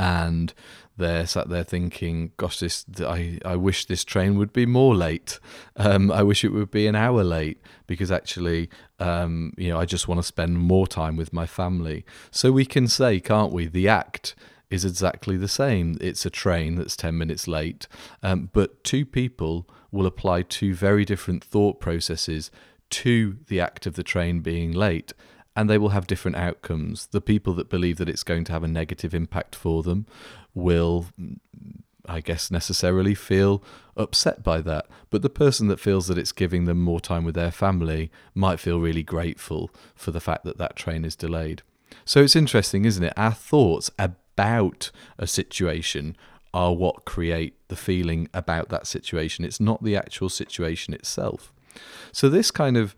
and 0.00 0.54
they're 0.96 1.26
sat 1.26 1.50
there 1.50 1.62
thinking, 1.62 2.32
"Gosh, 2.38 2.58
this 2.58 2.86
I, 3.00 3.38
I 3.44 3.56
wish 3.56 3.84
this 3.84 4.02
train 4.02 4.38
would 4.38 4.52
be 4.52 4.64
more 4.64 4.94
late. 4.94 5.38
Um, 5.76 6.10
I 6.10 6.22
wish 6.22 6.42
it 6.42 6.52
would 6.52 6.70
be 6.70 6.86
an 6.86 6.96
hour 6.96 7.22
late 7.22 7.60
because 7.86 8.10
actually, 8.10 8.70
um, 8.98 9.52
you 9.58 9.68
know, 9.68 9.78
I 9.78 9.84
just 9.84 10.08
want 10.08 10.18
to 10.18 10.26
spend 10.26 10.58
more 10.58 10.86
time 10.86 11.16
with 11.16 11.34
my 11.34 11.46
family." 11.46 12.06
So 12.30 12.50
we 12.50 12.64
can 12.64 12.88
say, 12.88 13.20
can't 13.20 13.52
we? 13.52 13.66
The 13.66 13.88
act 13.88 14.34
is 14.70 14.84
exactly 14.86 15.36
the 15.36 15.48
same. 15.48 15.98
It's 16.00 16.24
a 16.24 16.30
train 16.30 16.76
that's 16.76 16.96
ten 16.96 17.18
minutes 17.18 17.46
late, 17.46 17.86
um, 18.22 18.48
but 18.54 18.82
two 18.82 19.04
people 19.04 19.68
will 19.92 20.06
apply 20.06 20.42
two 20.42 20.72
very 20.74 21.04
different 21.04 21.44
thought 21.44 21.78
processes 21.78 22.50
to 22.88 23.36
the 23.48 23.60
act 23.60 23.84
of 23.86 23.94
the 23.96 24.02
train 24.02 24.40
being 24.40 24.72
late 24.72 25.12
and 25.60 25.68
they 25.68 25.76
will 25.76 25.90
have 25.90 26.06
different 26.06 26.38
outcomes. 26.38 27.08
The 27.08 27.20
people 27.20 27.52
that 27.52 27.68
believe 27.68 27.98
that 27.98 28.08
it's 28.08 28.22
going 28.22 28.44
to 28.44 28.52
have 28.52 28.64
a 28.64 28.68
negative 28.68 29.12
impact 29.12 29.54
for 29.54 29.82
them 29.82 30.06
will, 30.54 31.08
I 32.06 32.20
guess, 32.22 32.50
necessarily 32.50 33.14
feel 33.14 33.62
upset 33.94 34.42
by 34.42 34.62
that. 34.62 34.86
But 35.10 35.20
the 35.20 35.28
person 35.28 35.68
that 35.68 35.78
feels 35.78 36.06
that 36.06 36.16
it's 36.16 36.32
giving 36.32 36.64
them 36.64 36.80
more 36.80 36.98
time 36.98 37.24
with 37.24 37.34
their 37.34 37.50
family 37.50 38.10
might 38.34 38.58
feel 38.58 38.80
really 38.80 39.02
grateful 39.02 39.70
for 39.94 40.12
the 40.12 40.18
fact 40.18 40.44
that 40.44 40.56
that 40.56 40.76
train 40.76 41.04
is 41.04 41.14
delayed. 41.14 41.60
So 42.06 42.22
it's 42.22 42.34
interesting, 42.34 42.86
isn't 42.86 43.04
it? 43.04 43.12
Our 43.18 43.34
thoughts 43.34 43.90
about 43.98 44.90
a 45.18 45.26
situation 45.26 46.16
are 46.54 46.72
what 46.74 47.04
create 47.04 47.52
the 47.68 47.76
feeling 47.76 48.30
about 48.32 48.70
that 48.70 48.86
situation. 48.86 49.44
It's 49.44 49.60
not 49.60 49.84
the 49.84 49.94
actual 49.94 50.30
situation 50.30 50.94
itself. 50.94 51.52
So 52.12 52.30
this 52.30 52.50
kind 52.50 52.78
of 52.78 52.96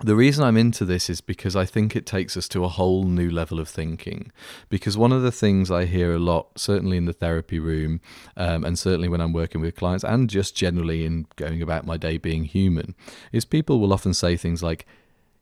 the 0.00 0.16
reason 0.16 0.42
I'm 0.42 0.56
into 0.56 0.84
this 0.84 1.08
is 1.08 1.20
because 1.20 1.54
I 1.54 1.64
think 1.64 1.94
it 1.94 2.06
takes 2.06 2.36
us 2.36 2.48
to 2.48 2.64
a 2.64 2.68
whole 2.68 3.04
new 3.04 3.30
level 3.30 3.60
of 3.60 3.68
thinking. 3.68 4.32
Because 4.68 4.96
one 4.96 5.12
of 5.12 5.22
the 5.22 5.30
things 5.30 5.70
I 5.70 5.84
hear 5.84 6.14
a 6.14 6.18
lot, 6.18 6.58
certainly 6.58 6.96
in 6.96 7.04
the 7.04 7.12
therapy 7.12 7.58
room, 7.58 8.00
um, 8.36 8.64
and 8.64 8.78
certainly 8.78 9.08
when 9.08 9.20
I'm 9.20 9.32
working 9.32 9.60
with 9.60 9.76
clients, 9.76 10.02
and 10.02 10.28
just 10.28 10.56
generally 10.56 11.04
in 11.04 11.26
going 11.36 11.62
about 11.62 11.86
my 11.86 11.96
day 11.96 12.18
being 12.18 12.44
human, 12.44 12.94
is 13.30 13.44
people 13.44 13.78
will 13.78 13.92
often 13.92 14.14
say 14.14 14.36
things 14.36 14.62
like, 14.62 14.86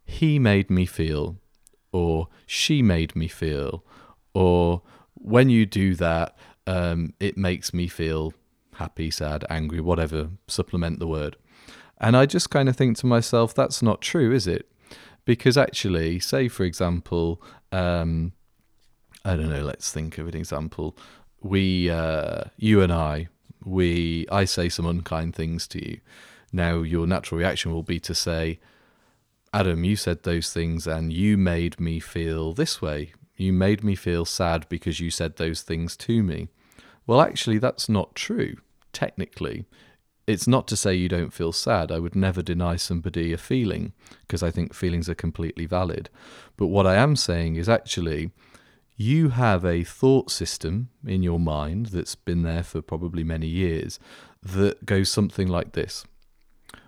he 0.04 0.38
made 0.38 0.68
me 0.68 0.84
feel, 0.84 1.36
or 1.92 2.28
she 2.44 2.82
made 2.82 3.14
me 3.16 3.28
feel, 3.28 3.84
or 4.34 4.82
when 5.14 5.48
you 5.48 5.64
do 5.64 5.94
that, 5.94 6.36
um, 6.66 7.14
it 7.20 7.36
makes 7.36 7.72
me 7.72 7.86
feel 7.86 8.34
happy, 8.74 9.10
sad, 9.10 9.44
angry, 9.48 9.80
whatever, 9.80 10.30
supplement 10.48 10.98
the 10.98 11.06
word. 11.06 11.36
And 12.00 12.16
I 12.16 12.24
just 12.26 12.50
kind 12.50 12.68
of 12.68 12.76
think 12.76 12.96
to 12.98 13.06
myself, 13.06 13.54
that's 13.54 13.82
not 13.82 14.00
true, 14.00 14.32
is 14.32 14.46
it? 14.46 14.66
Because 15.26 15.58
actually, 15.58 16.18
say 16.18 16.48
for 16.48 16.64
example, 16.64 17.42
um, 17.70 18.32
I 19.24 19.36
don't 19.36 19.50
know, 19.50 19.62
let's 19.62 19.92
think 19.92 20.16
of 20.16 20.26
an 20.26 20.36
example. 20.36 20.96
We, 21.42 21.90
uh, 21.90 22.44
you 22.56 22.80
and 22.80 22.92
I, 22.92 23.28
we, 23.64 24.26
I 24.32 24.46
say 24.46 24.70
some 24.70 24.86
unkind 24.86 25.34
things 25.36 25.68
to 25.68 25.86
you. 25.86 26.00
Now, 26.52 26.78
your 26.78 27.06
natural 27.06 27.38
reaction 27.38 27.72
will 27.72 27.82
be 27.82 28.00
to 28.00 28.14
say, 28.14 28.58
Adam, 29.52 29.84
you 29.84 29.94
said 29.94 30.22
those 30.22 30.52
things 30.52 30.86
and 30.86 31.12
you 31.12 31.36
made 31.36 31.78
me 31.78 32.00
feel 32.00 32.54
this 32.54 32.80
way. 32.80 33.12
You 33.36 33.52
made 33.52 33.84
me 33.84 33.94
feel 33.94 34.24
sad 34.24 34.66
because 34.68 35.00
you 35.00 35.10
said 35.10 35.36
those 35.36 35.62
things 35.62 35.96
to 35.98 36.22
me. 36.22 36.48
Well, 37.06 37.20
actually, 37.20 37.58
that's 37.58 37.88
not 37.88 38.14
true, 38.14 38.56
technically 38.92 39.66
it's 40.32 40.48
not 40.48 40.66
to 40.68 40.76
say 40.76 40.94
you 40.94 41.08
don't 41.08 41.32
feel 41.32 41.52
sad. 41.52 41.90
I 41.90 41.98
would 41.98 42.14
never 42.14 42.42
deny 42.42 42.76
somebody 42.76 43.32
a 43.32 43.38
feeling 43.38 43.92
because 44.22 44.42
I 44.42 44.50
think 44.50 44.74
feelings 44.74 45.08
are 45.08 45.14
completely 45.14 45.66
valid. 45.66 46.08
But 46.56 46.66
what 46.66 46.86
I 46.86 46.96
am 46.96 47.16
saying 47.16 47.56
is 47.56 47.68
actually, 47.68 48.30
you 48.96 49.30
have 49.30 49.64
a 49.64 49.84
thought 49.84 50.30
system 50.30 50.90
in 51.06 51.22
your 51.22 51.40
mind 51.40 51.86
that's 51.86 52.14
been 52.14 52.42
there 52.42 52.62
for 52.62 52.82
probably 52.82 53.24
many 53.24 53.46
years 53.46 53.98
that 54.42 54.84
goes 54.86 55.10
something 55.10 55.48
like 55.48 55.72
this. 55.72 56.04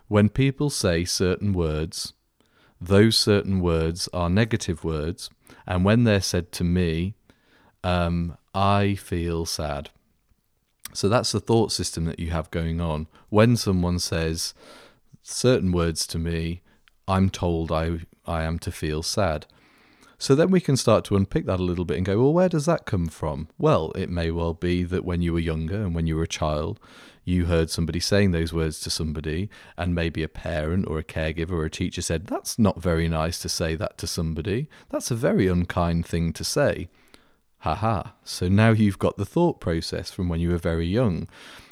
When 0.09 0.29
people 0.29 0.69
say 0.69 1.05
certain 1.05 1.53
words, 1.53 2.13
those 2.81 3.17
certain 3.17 3.61
words 3.61 4.09
are 4.13 4.29
negative 4.29 4.85
words, 4.85 5.31
and 5.67 5.85
when 5.85 6.05
they're 6.05 6.21
said 6.21 6.53
to 6.53 6.65
me, 6.65 7.15
um, 7.83 8.37
I 8.55 8.95
feel 8.95 9.47
sad. 9.47 9.91
So 10.95 11.09
that's 11.09 11.33
the 11.33 11.41
thought 11.41 11.73
system 11.73 12.05
that 12.05 12.19
you 12.19 12.31
have 12.31 12.51
going 12.51 12.81
on. 12.81 13.07
When 13.31 13.57
someone 13.57 13.99
says 13.99 14.55
certain 15.23 15.73
words 15.73 16.07
to 16.09 16.19
me, 16.19 16.63
I'm 17.09 17.31
told 17.31 17.73
I, 17.73 18.01
I 18.27 18.43
am 18.43 18.59
to 18.61 18.73
feel 18.73 19.03
sad. 19.03 19.47
So 20.19 20.37
then 20.37 20.53
we 20.53 20.61
can 20.61 20.77
start 20.77 21.05
to 21.07 21.17
unpick 21.17 21.47
that 21.47 21.59
a 21.59 21.65
little 21.65 21.85
bit 21.85 21.97
and 21.97 22.07
go, 22.07 22.17
well, 22.21 22.33
where 22.33 22.49
does 22.49 22.67
that 22.67 22.87
come 22.87 23.09
from? 23.09 23.49
Well, 23.59 23.91
it 23.97 24.09
may 24.09 24.31
well 24.31 24.55
be 24.55 24.85
that 24.85 25.05
when 25.05 25.21
you 25.21 25.33
were 25.33 25.41
younger 25.41 25.83
and 25.83 25.97
when 25.97 26.07
you 26.07 26.15
were 26.15 26.23
a 26.23 26.29
child, 26.29 26.79
you 27.25 27.47
heard 27.47 27.71
somebody 27.71 27.99
saying 27.99 28.31
those 28.31 28.53
words 28.53 28.81
to 28.81 28.91
somebody, 28.91 29.49
and 29.77 29.95
maybe 29.95 30.23
a 30.23 30.29
parent 30.29 30.87
or 30.89 30.99
a 30.99 31.05
caregiver 31.05 31.53
or 31.53 31.65
a 31.65 31.71
teacher 31.71 32.03
said, 32.03 32.27
That's 32.27 32.59
not 32.59 32.83
very 32.83 33.09
nice 33.09 33.39
to 33.41 33.49
say 33.49 33.75
that 33.77 33.99
to 33.99 34.07
somebody. 34.07 34.69
That's 34.91 35.11
a 35.11 35.17
very 35.17 35.47
unkind 35.47 36.07
thing 36.07 36.33
to 36.35 36.45
say. 36.45 36.89
Haha. 37.63 38.11
So 38.25 38.49
now 38.49 38.71
you've 38.71 38.99
got 38.99 39.17
the 39.17 39.25
thought 39.25 39.61
process 39.61 40.11
from 40.11 40.29
when 40.29 40.41
you 40.41 40.51
were 40.51 40.59
very 40.59 40.87
young. 40.87 41.29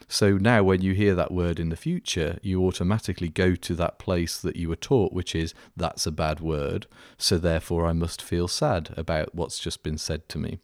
So 0.06 0.38
now 0.38 0.62
when 0.62 0.82
you 0.82 0.94
hear 0.94 1.16
that 1.16 1.32
word 1.32 1.58
in 1.58 1.68
the 1.68 1.76
future, 1.76 2.38
you 2.42 2.64
automatically 2.64 3.28
go 3.28 3.56
to 3.56 3.74
that 3.74 3.98
place 3.98 4.40
that 4.40 4.54
you 4.54 4.68
were 4.68 4.76
taught, 4.76 5.12
which 5.12 5.34
is 5.34 5.52
that's 5.76 6.06
a 6.06 6.12
bad 6.12 6.38
word. 6.38 6.86
So 7.18 7.38
therefore, 7.38 7.86
I 7.86 7.92
must 7.92 8.22
feel 8.22 8.46
sad 8.46 8.94
about 8.96 9.34
what's 9.34 9.58
just 9.58 9.82
been 9.82 9.98
said 9.98 10.28
to 10.28 10.38
me. 10.38 10.60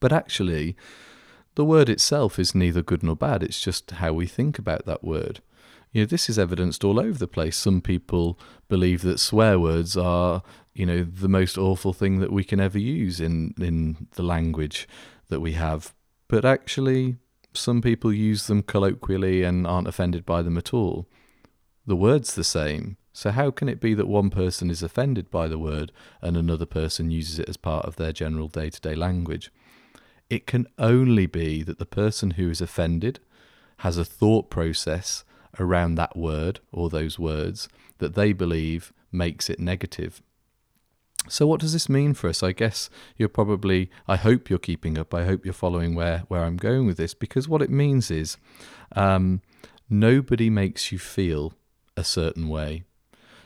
But 0.00 0.12
actually, 0.12 0.76
the 1.54 1.64
word 1.64 1.88
itself 1.88 2.38
is 2.38 2.54
neither 2.54 2.82
good 2.82 3.02
nor 3.02 3.16
bad. 3.16 3.42
It's 3.42 3.62
just 3.62 3.90
how 3.92 4.12
we 4.12 4.26
think 4.26 4.58
about 4.58 4.84
that 4.84 5.02
word. 5.02 5.40
You 5.92 6.02
know, 6.02 6.06
this 6.06 6.28
is 6.28 6.38
evidenced 6.38 6.84
all 6.84 7.00
over 7.00 7.18
the 7.18 7.26
place. 7.26 7.56
Some 7.56 7.80
people 7.80 8.38
believe 8.68 9.00
that 9.00 9.18
swear 9.18 9.58
words 9.58 9.96
are 9.96 10.42
you 10.76 10.86
know 10.86 11.04
the 11.04 11.28
most 11.28 11.56
awful 11.56 11.92
thing 11.92 12.18
that 12.20 12.32
we 12.32 12.44
can 12.44 12.60
ever 12.60 12.78
use 12.78 13.20
in 13.20 13.54
in 13.58 14.08
the 14.14 14.22
language 14.22 14.86
that 15.28 15.40
we 15.40 15.52
have. 15.52 15.94
But 16.28 16.44
actually 16.44 17.16
some 17.52 17.80
people 17.80 18.12
use 18.12 18.46
them 18.46 18.62
colloquially 18.62 19.42
and 19.42 19.66
aren't 19.66 19.88
offended 19.88 20.26
by 20.26 20.42
them 20.42 20.58
at 20.58 20.74
all. 20.74 21.06
The 21.86 21.96
word's 21.96 22.34
the 22.34 22.44
same. 22.44 22.96
So 23.12 23.30
how 23.30 23.50
can 23.50 23.68
it 23.68 23.80
be 23.80 23.94
that 23.94 24.08
one 24.08 24.28
person 24.28 24.68
is 24.68 24.82
offended 24.82 25.30
by 25.30 25.48
the 25.48 25.58
word 25.58 25.90
and 26.20 26.36
another 26.36 26.66
person 26.66 27.10
uses 27.10 27.38
it 27.38 27.48
as 27.48 27.56
part 27.56 27.86
of 27.86 27.96
their 27.96 28.12
general 28.12 28.48
day-to-day 28.48 28.94
language? 28.94 29.50
It 30.28 30.46
can 30.46 30.66
only 30.78 31.24
be 31.24 31.62
that 31.62 31.78
the 31.78 31.86
person 31.86 32.32
who 32.32 32.50
is 32.50 32.60
offended 32.60 33.20
has 33.78 33.96
a 33.96 34.04
thought 34.04 34.50
process 34.50 35.24
around 35.58 35.94
that 35.94 36.14
word 36.14 36.60
or 36.72 36.90
those 36.90 37.18
words 37.18 37.70
that 37.98 38.14
they 38.14 38.34
believe 38.34 38.92
makes 39.10 39.48
it 39.48 39.58
negative 39.58 40.20
so 41.28 41.46
what 41.46 41.60
does 41.60 41.72
this 41.72 41.88
mean 41.88 42.14
for 42.14 42.28
us? 42.28 42.42
I 42.42 42.52
guess 42.52 42.88
you're 43.16 43.28
probably 43.28 43.90
I 44.06 44.16
hope 44.16 44.48
you're 44.48 44.58
keeping 44.58 44.98
up. 44.98 45.14
I 45.14 45.24
hope 45.24 45.44
you're 45.44 45.54
following 45.54 45.94
where 45.94 46.20
where 46.28 46.44
I'm 46.44 46.56
going 46.56 46.86
with 46.86 46.96
this 46.96 47.14
because 47.14 47.48
what 47.48 47.62
it 47.62 47.70
means 47.70 48.10
is 48.10 48.36
um, 48.94 49.42
nobody 49.88 50.50
makes 50.50 50.92
you 50.92 50.98
feel 50.98 51.54
a 51.96 52.04
certain 52.04 52.48
way. 52.48 52.84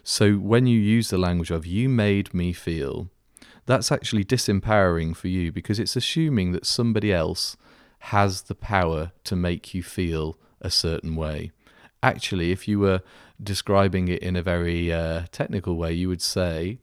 So 0.03 0.35
when 0.35 0.67
you 0.67 0.79
use 0.79 1.11
the 1.11 1.19
language 1.19 1.51
of 1.51 1.67
you 1.67 1.89
made 1.89 2.33
me 2.33 2.53
feel, 2.53 3.11
that's 3.67 3.93
actually 3.93 4.25
disempowering 4.25 5.15
for 5.15 5.29
you 5.29 5.53
because 5.53 5.79
it's 5.79 5.97
assuming 5.97 6.53
that 6.53 6.67
somebody 6.67 7.13
else 7.13 7.57
has 8.05 8.43
the 8.43 8.55
power 8.55 9.13
to 9.25 9.37
make 9.37 9.75
you 9.75 9.83
feel 9.83 10.39
a 10.61 10.71
certain 10.71 11.15
way. 11.17 11.53
Actually, 12.03 12.51
if 12.51 12.67
you 12.67 12.79
were 12.79 13.03
describing 13.43 14.09
it 14.09 14.23
in 14.23 14.37
a 14.37 14.43
very 14.43 14.93
uh, 14.93 15.25
technical 15.31 15.77
way, 15.77 15.93
you 15.93 16.09
would 16.09 16.23
say 16.23 16.79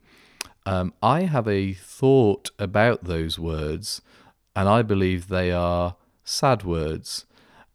um, 0.67 0.93
I 1.01 1.21
have 1.21 1.47
a 1.47 1.71
thought 1.71 2.51
about 2.59 3.05
those 3.05 3.39
words, 3.39 4.01
and 4.53 4.67
I 4.67 4.81
believe 4.81 5.29
they 5.29 5.49
are 5.49 5.95
sad 6.25 6.65
words. 6.65 7.25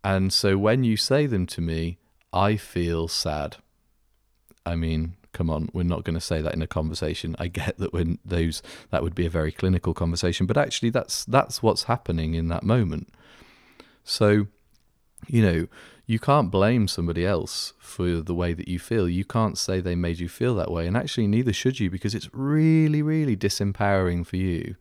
And 0.05 0.31
so 0.31 0.59
when 0.59 0.85
you 0.85 0.99
say 0.99 1.25
them 1.25 1.47
to 1.47 1.63
me, 1.63 1.97
I 2.35 2.57
feel 2.57 3.09
sad. 3.09 3.57
I 4.67 4.77
mean, 4.77 5.17
come 5.33 5.49
on, 5.49 5.71
we're 5.73 5.85
not 5.85 6.05
going 6.05 6.17
to 6.17 6.21
say 6.21 6.43
that 6.43 6.53
in 6.53 6.61
a 6.61 6.67
conversation. 6.67 7.35
I 7.39 7.49
get 7.49 7.79
that 7.79 7.95
when 7.95 8.19
those 8.27 8.63
that 8.91 9.03
would 9.03 9.15
be 9.15 9.25
a 9.25 9.31
very 9.31 9.53
clinical 9.53 9.95
conversation, 9.95 10.45
but 10.45 10.59
actually 10.59 10.91
that's 10.91 11.25
that's 11.25 11.63
what's 11.63 11.85
happening 11.85 12.35
in 12.35 12.49
that 12.49 12.63
moment. 12.63 13.09
So, 14.05 14.49
you 15.29 15.43
know, 15.43 15.67
you 16.13 16.19
can't 16.19 16.51
blame 16.51 16.87
somebody 16.89 17.25
else 17.25 17.73
for 17.79 18.21
the 18.21 18.35
way 18.35 18.53
that 18.53 18.69
you 18.69 18.79
feel. 18.79 19.09
You 19.09 19.25
can't 19.25 19.57
say 19.57 19.81
they 19.81 19.95
made 19.95 20.21
you 20.21 20.29
feel 20.29 20.55
that 20.57 20.71
way. 20.71 20.87
And 20.87 20.95
actually, 20.95 21.27
neither 21.27 21.55
should 21.55 21.81
you 21.81 21.89
because 21.89 22.15
it's 22.15 22.29
really, 22.35 23.01
really 23.01 23.35
disempowering 23.35 24.27
for 24.27 24.37
you 24.37 24.77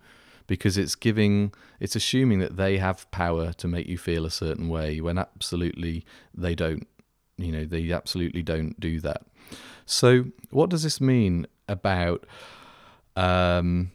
because 0.45 0.77
it's 0.77 0.93
giving, 0.93 1.53
it's 1.79 1.95
assuming 1.95 2.39
that 2.39 2.57
they 2.57 2.79
have 2.79 3.09
power 3.11 3.53
to 3.53 3.67
make 3.69 3.88
you 3.88 3.97
feel 3.97 4.25
a 4.25 4.29
certain 4.29 4.67
way 4.67 5.00
when 5.00 5.17
absolutely 5.17 6.03
they 6.35 6.53
don't. 6.53 6.85
You 7.38 7.53
know, 7.53 7.63
they 7.63 7.89
absolutely 7.93 8.43
don't 8.43 8.77
do 8.77 9.00
that. 9.00 9.23
So, 9.85 10.25
what 10.50 10.69
does 10.69 10.83
this 10.83 11.00
mean 11.00 11.47
about. 11.69 12.25
Um, 13.15 13.91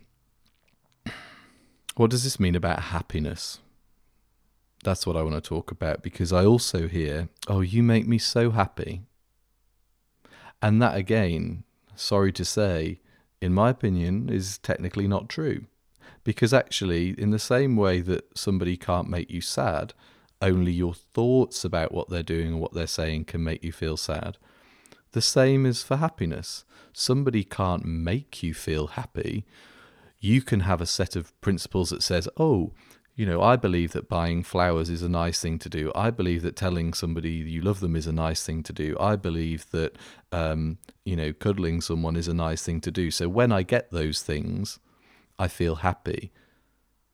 what 1.97 2.11
does 2.11 2.25
this 2.25 2.41
mean 2.41 2.55
about 2.55 2.81
happiness? 2.81 3.59
That's 4.87 5.05
what 5.05 5.17
I 5.17 5.23
want 5.23 5.35
to 5.35 5.41
talk 5.41 5.73
about 5.73 6.01
because 6.01 6.33
I 6.33 6.45
also 6.45 6.87
hear, 6.87 7.29
oh, 7.49 7.61
you 7.61 7.83
make 7.83 8.07
me 8.07 8.19
so 8.19 8.53
happy. 8.53 9.03
And 10.63 10.81
that, 10.81 10.95
again, 10.95 11.65
sorry 11.97 12.31
to 12.31 12.45
say, 12.45 13.01
in 13.41 13.53
my 13.53 13.71
opinion, 13.71 14.29
is 14.29 14.59
technically 14.59 15.09
not 15.09 15.29
true. 15.29 15.65
Because 16.23 16.55
actually, 16.55 17.21
in 17.21 17.31
the 17.31 17.41
same 17.41 17.75
way 17.75 18.01
that 18.03 18.39
somebody 18.39 18.77
can't 18.77 19.11
make 19.11 19.29
you 19.29 19.41
sad, 19.41 19.93
only 20.41 20.71
your 20.71 20.95
thoughts 20.95 21.65
about 21.65 21.91
what 21.91 22.09
they're 22.09 22.23
doing 22.23 22.47
and 22.47 22.61
what 22.61 22.73
they're 22.73 22.87
saying 22.87 23.25
can 23.25 23.43
make 23.43 23.65
you 23.65 23.73
feel 23.73 23.97
sad. 23.97 24.39
The 25.11 25.21
same 25.21 25.67
is 25.67 25.83
for 25.83 25.97
happiness. 25.97 26.65
Somebody 26.93 27.43
can't 27.43 27.85
make 27.85 28.41
you 28.45 28.55
feel 28.55 28.87
happy. 28.87 29.47
You 30.21 30.43
can 30.43 30.61
have 30.61 30.81
a 30.81 30.87
set 30.87 31.17
of 31.17 31.39
principles 31.41 31.91
that 31.91 32.05
says, 32.05 32.29
oh, 32.37 32.73
you 33.17 33.25
know, 33.25 33.41
I 33.41 33.57
believe 33.57 33.93
that 33.93 34.11
buying 34.11 34.43
flowers 34.43 34.91
is 34.91 35.03
a 35.03 35.09
nice 35.09 35.41
thing 35.41 35.59
to 35.61 35.71
do. 35.71 35.91
I 35.95 36.11
believe 36.11 36.43
that 36.43 36.55
telling 36.55 36.93
somebody 36.93 37.31
you 37.31 37.63
love 37.63 37.81
them 37.81 37.97
is 37.97 38.07
a 38.07 38.13
nice 38.13 38.45
thing 38.45 38.63
to 38.65 38.75
do. 38.75 38.95
I 39.01 39.17
believe 39.17 39.71
that, 39.71 39.97
um, 40.33 40.77
you 41.07 41.17
know, 41.17 41.33
cuddling 41.33 41.81
someone 41.81 42.15
is 42.15 42.29
a 42.29 42.35
nice 42.35 42.63
thing 42.63 42.83
to 42.83 42.91
do. 42.91 43.11
So 43.11 43.27
when 43.31 43.53
I 43.53 43.63
get 43.63 43.91
those 43.91 44.21
things, 44.21 44.79
I 45.39 45.49
feel 45.49 45.77
happy. 45.77 46.31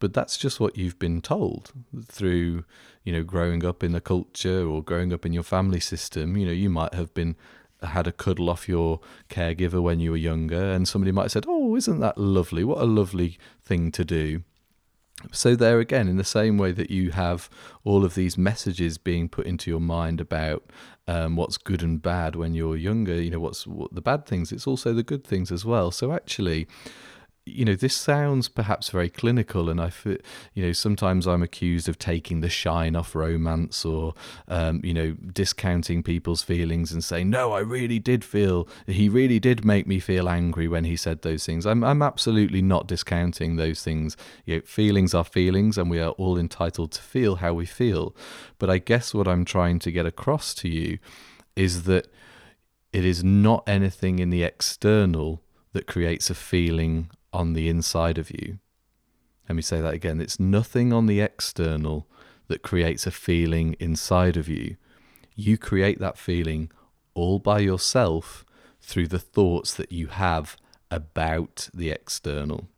But 0.01 0.13
that's 0.13 0.37
just 0.37 0.59
what 0.59 0.77
you've 0.77 0.99
been 0.99 1.21
told 1.21 1.71
through, 2.05 2.65
you 3.05 3.13
know, 3.13 3.23
growing 3.23 3.65
up 3.65 3.85
in 3.85 3.93
the 3.93 4.01
culture 4.01 4.67
or 4.67 4.83
growing 4.83 5.13
up 5.13 5.25
in 5.25 5.33
your 5.33 5.45
family 5.45 5.79
system. 5.79 6.37
You 6.37 6.47
know, 6.47 6.53
you 6.53 6.69
might 6.69 6.95
have 6.95 7.15
been 7.15 7.37
had 7.81 8.09
a 8.09 8.13
cuddle 8.13 8.51
off 8.51 8.69
your 8.69 9.01
caregiver 9.29 9.81
when 9.81 10.01
you 10.01 10.11
were 10.11 10.17
younger, 10.17 10.73
and 10.73 10.89
somebody 10.89 11.13
might 11.13 11.25
have 11.25 11.33
said, 11.33 11.45
"Oh, 11.47 11.77
isn't 11.77 12.01
that 12.01 12.19
lovely? 12.19 12.65
What 12.65 12.79
a 12.79 12.85
lovely 12.85 13.39
thing 13.61 13.93
to 13.93 14.05
do." 14.05 14.43
So 15.31 15.55
there 15.55 15.79
again, 15.79 16.09
in 16.09 16.17
the 16.17 16.25
same 16.25 16.59
way 16.59 16.73
that 16.73 16.91
you 16.91 17.11
have 17.11 17.49
all 17.85 18.05
of 18.05 18.15
these 18.15 18.37
messages 18.37 18.99
being 18.99 19.29
put 19.29 19.47
into 19.47 19.71
your 19.71 19.81
mind 19.81 20.21
about 20.21 20.65
um, 21.07 21.37
what's 21.37 21.59
good 21.59 21.83
and 21.83 22.03
bad 22.03 22.35
when 22.35 22.55
you're 22.55 22.77
younger, 22.77 23.21
you 23.21 23.31
know 23.31 23.39
what's 23.39 23.67
what 23.67 23.95
the 23.95 24.01
bad 24.01 24.27
things. 24.27 24.53
It's 24.53 24.67
also 24.67 24.93
the 24.93 25.03
good 25.03 25.25
things 25.25 25.53
as 25.53 25.65
well. 25.65 25.91
So 25.91 26.13
actually, 26.13 26.67
you 27.45 27.65
know, 27.65 27.75
this 27.75 27.97
sounds 27.97 28.49
perhaps 28.49 28.91
very 28.91 29.09
clinical, 29.09 29.69
and 29.69 29.81
I, 29.81 29.91
feel, 29.91 30.19
you 30.55 30.65
know, 30.65 30.73
sometimes 30.73 31.27
I'm 31.27 31.43
accused 31.43 31.89
of 31.89 31.99
taking 31.99 32.41
the 32.41 32.49
shine 32.49 32.95
off 32.95 33.17
romance, 33.17 33.85
or, 33.85 34.15
um, 34.47 34.81
you 34.85 34.95
know, 34.95 35.13
discounting 35.13 36.05
people's 36.05 36.43
feelings 36.43 36.93
and 36.93 37.03
saying, 37.03 37.31
no, 37.31 37.53
I 37.53 37.59
really 37.59 37.99
did 37.99 38.25
feel, 38.25 38.69
he 38.87 39.09
really 39.09 39.41
did 39.41 39.65
make 39.65 39.89
me 39.89 39.99
feel 39.99 40.29
angry 40.29 40.69
when 40.69 40.85
he 40.85 40.95
said 40.95 41.23
those 41.23 41.45
things. 41.45 41.67
I'm, 41.67 41.83
I'm 41.83 42.01
absolutely 42.01 42.63
not 42.63 42.87
discounting 42.87 43.57
those 43.57 43.83
things. 43.83 44.17
You 44.45 44.57
know, 44.57 44.63
feelings 44.63 45.13
are 45.13 45.25
feelings, 45.25 45.77
and 45.77 45.91
we 45.91 45.99
are 45.99 46.11
all 46.11 46.39
entitled 46.39 46.93
to 46.93 47.03
feel 47.03 47.37
how 47.37 47.55
we 47.55 47.67
feel. 47.67 48.15
But 48.59 48.71
I 48.71 48.79
guess 48.79 49.13
what 49.13 49.27
I'm 49.27 49.45
trying 49.45 49.81
to 49.81 49.91
get 49.91 50.07
across 50.07 50.55
to 50.55 50.69
you 50.69 50.99
is 51.57 51.83
that 51.85 52.07
it 52.93 53.05
is 53.05 53.25
not 53.25 53.65
anything 53.67 54.21
in 54.21 54.31
the 54.31 54.45
external 54.45 55.43
that 55.73 55.87
creates 55.87 56.31
a 56.31 56.35
feeling 56.35 57.11
on 57.33 57.53
the 57.53 57.69
inside 57.69 58.19
of 58.19 58.31
you. 58.31 58.59
Let 59.49 59.57
me 59.57 59.63
say 59.63 59.81
that 59.81 59.95
again. 59.95 60.21
It's 60.21 60.41
nothing 60.41 60.93
on 60.93 61.07
the 61.07 61.21
external 61.21 62.07
that 62.49 62.63
creates 62.63 63.07
a 63.07 63.11
feeling 63.11 63.75
inside 63.81 64.37
of 64.37 64.49
you. 64.49 64.77
You 65.35 65.59
create 65.59 65.99
that 66.01 66.19
feeling 66.19 66.71
all 67.15 67.39
by 67.39 67.61
yourself 67.61 68.45
through 68.81 69.09
the 69.09 69.19
thoughts 69.19 69.75
that 69.75 69.93
you 69.93 70.09
have 70.09 70.57
about 70.91 71.69
the 71.73 71.91
external. 71.91 72.69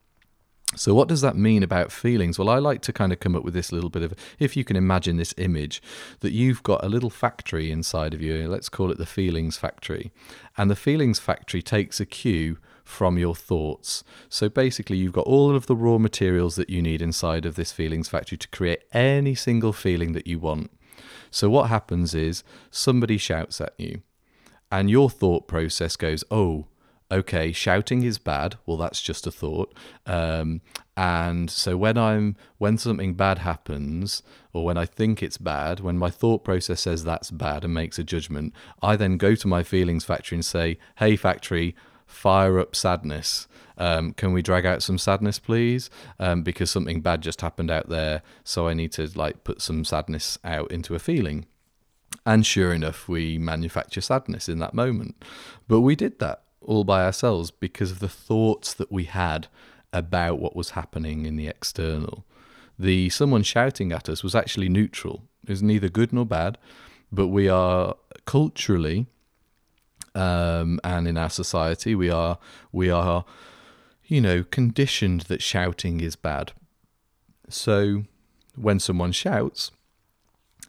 So, 0.77 0.95
what 0.95 1.09
does 1.09 1.21
that 1.21 1.37
mean 1.37 1.63
about 1.63 1.93
feelings? 1.93 2.39
Well, 2.39 2.49
I 2.49 2.59
like 2.59 2.81
to 2.83 2.93
kind 2.93 3.13
of 3.13 3.21
come 3.21 3.37
up 3.37 3.45
with 3.45 3.55
this 3.55 3.71
little 3.71 3.91
bit 3.91 4.03
of 4.03 4.15
if 4.39 4.57
you 4.57 4.65
can 4.65 4.77
imagine 4.77 5.17
this 5.17 5.35
image 5.37 5.83
that 6.21 6.33
you've 6.33 6.63
got 6.63 6.85
a 6.85 6.89
little 6.89 7.11
factory 7.11 7.71
inside 7.71 8.15
of 8.15 8.21
you, 8.21 8.49
let's 8.49 8.69
call 8.69 8.91
it 8.91 8.99
the 8.99 9.07
feelings 9.07 9.57
factory. 9.57 10.11
And 10.57 10.71
the 10.71 10.77
feelings 10.77 11.19
factory 11.19 11.63
takes 11.63 12.01
a 12.01 12.07
cue 12.07 12.59
from 12.85 13.19
your 13.19 13.35
thoughts. 13.35 14.05
So 14.29 14.49
basically, 14.49 14.99
you've 14.99 15.13
got 15.13 15.27
all 15.27 15.57
of 15.57 15.67
the 15.67 15.77
raw 15.77 15.99
materials 15.99 16.57
that 16.57 16.71
you 16.71 16.83
need 16.83 17.03
inside 17.03 17.47
of 17.47 17.57
this 17.57 17.73
feelings 17.73 18.09
factory 18.09 18.39
to 18.39 18.49
create 18.49 18.85
any 18.93 19.35
single 19.35 19.73
feeling 19.73 20.13
that 20.13 20.27
you 20.27 20.39
want. 20.39 20.71
So 21.31 21.51
what 21.51 21.69
happens 21.69 22.15
is 22.15 22.45
somebody 22.71 23.19
shouts 23.19 23.61
at 23.61 23.75
you, 23.79 24.03
and 24.71 24.91
your 24.91 25.11
thought 25.11 25.49
process 25.49 25.97
goes, 25.97 26.23
oh, 26.31 26.67
okay, 27.11 27.53
shouting 27.53 28.03
is 28.03 28.19
bad. 28.19 28.57
Well, 28.67 28.77
that's 28.77 29.03
just 29.03 29.27
a 29.27 29.31
thought. 29.31 29.75
Um, 30.07 30.61
and 30.97 31.51
so 31.51 31.77
when 31.77 31.99
I'm 31.99 32.37
when 32.59 32.79
something 32.79 33.15
bad 33.15 33.39
happens, 33.39 34.23
or 34.53 34.65
when 34.65 34.79
I 34.79 34.87
think 34.87 35.23
it's 35.23 35.39
bad, 35.39 35.81
when 35.81 35.99
my 35.99 36.11
thought 36.11 36.45
process 36.45 36.83
says 36.83 37.03
that's 37.05 37.31
bad 37.31 37.65
and 37.65 37.75
makes 37.75 37.99
a 37.99 38.05
judgment, 38.05 38.55
I 38.83 38.97
then 38.97 39.17
go 39.17 39.35
to 39.35 39.49
my 39.49 39.63
feelings 39.63 40.05
factory 40.05 40.37
and 40.37 40.45
say, 40.45 40.79
"Hey, 40.97 41.17
factory, 41.17 41.75
fire 42.15 42.59
up 42.59 42.75
sadness. 42.77 43.47
Um, 43.77 44.13
can 44.13 44.33
we 44.33 44.43
drag 44.43 44.65
out 44.65 44.83
some 44.83 44.99
sadness, 44.99 45.39
please? 45.39 45.91
Um, 46.19 46.43
because 46.43 46.71
something 46.71 47.01
bad 47.01 47.23
just 47.23 47.41
happened 47.41 47.71
out 47.71 47.89
there, 47.89 48.23
so 48.45 48.69
I 48.69 48.75
need 48.75 48.93
to 48.93 49.11
like 49.15 49.45
put 49.45 49.61
some 49.61 49.85
sadness 49.85 50.39
out 50.45 50.71
into 50.71 50.95
a 50.95 50.99
feeling. 50.99 51.47
And 52.25 52.47
sure 52.47 52.73
enough, 52.73 53.09
we 53.09 53.39
manufacture 53.39 54.01
sadness 54.01 54.49
in 54.49 54.59
that 54.61 54.75
moment. 54.75 55.23
But 55.69 55.81
we 55.81 55.97
did 55.97 56.21
that 56.21 56.43
all 56.61 56.85
by 56.85 57.05
ourselves 57.05 57.51
because 57.51 57.91
of 57.91 57.99
the 57.99 58.09
thoughts 58.09 58.73
that 58.75 58.91
we 58.91 59.05
had 59.05 59.49
about 59.93 60.39
what 60.39 60.57
was 60.57 60.71
happening 60.71 61.27
in 61.27 61.37
the 61.37 61.49
external. 61.49 62.25
The 62.79 63.11
someone 63.11 63.43
shouting 63.43 63.93
at 63.93 64.09
us 64.09 64.23
was 64.23 64.35
actually 64.35 64.69
neutral. 64.69 65.23
It 65.45 65.51
was 65.51 65.63
neither 65.63 65.89
good 65.89 66.13
nor 66.13 66.25
bad, 66.25 66.59
but 67.13 67.29
we 67.29 67.49
are 67.49 67.97
culturally 68.25 69.07
um, 70.15 70.81
and 70.85 71.09
in 71.09 71.17
our 71.17 71.31
society 71.31 71.95
we 71.95 72.11
are 72.11 72.39
we 72.73 72.91
are 72.91 73.25
you 74.05 74.21
know 74.21 74.45
conditioned 74.45 75.23
that 75.23 75.43
shouting 75.43 76.01
is 76.01 76.17
bad. 76.17 76.53
So 77.49 78.05
when 78.57 78.79
someone 78.79 79.13
shouts 79.13 79.71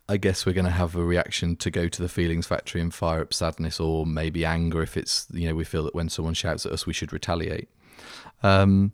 I 0.07 0.17
guess 0.17 0.45
we're 0.45 0.53
going 0.53 0.65
to 0.65 0.71
have 0.71 0.95
a 0.95 1.03
reaction 1.03 1.55
to 1.57 1.71
go 1.71 1.87
to 1.87 2.01
the 2.01 2.09
feelings 2.09 2.45
factory 2.45 2.79
and 2.79 2.93
fire 2.93 3.21
up 3.21 3.33
sadness 3.33 3.79
or 3.79 4.05
maybe 4.05 4.45
anger 4.45 4.83
if 4.83 4.97
it's 4.97 5.25
you 5.33 5.47
know 5.47 5.55
we 5.55 5.63
feel 5.63 5.83
that 5.83 5.95
when 5.95 6.09
someone 6.09 6.35
shouts 6.35 6.65
at 6.65 6.71
us 6.71 6.85
we 6.85 6.93
should 6.93 7.11
retaliate. 7.11 7.69
Um, 8.43 8.91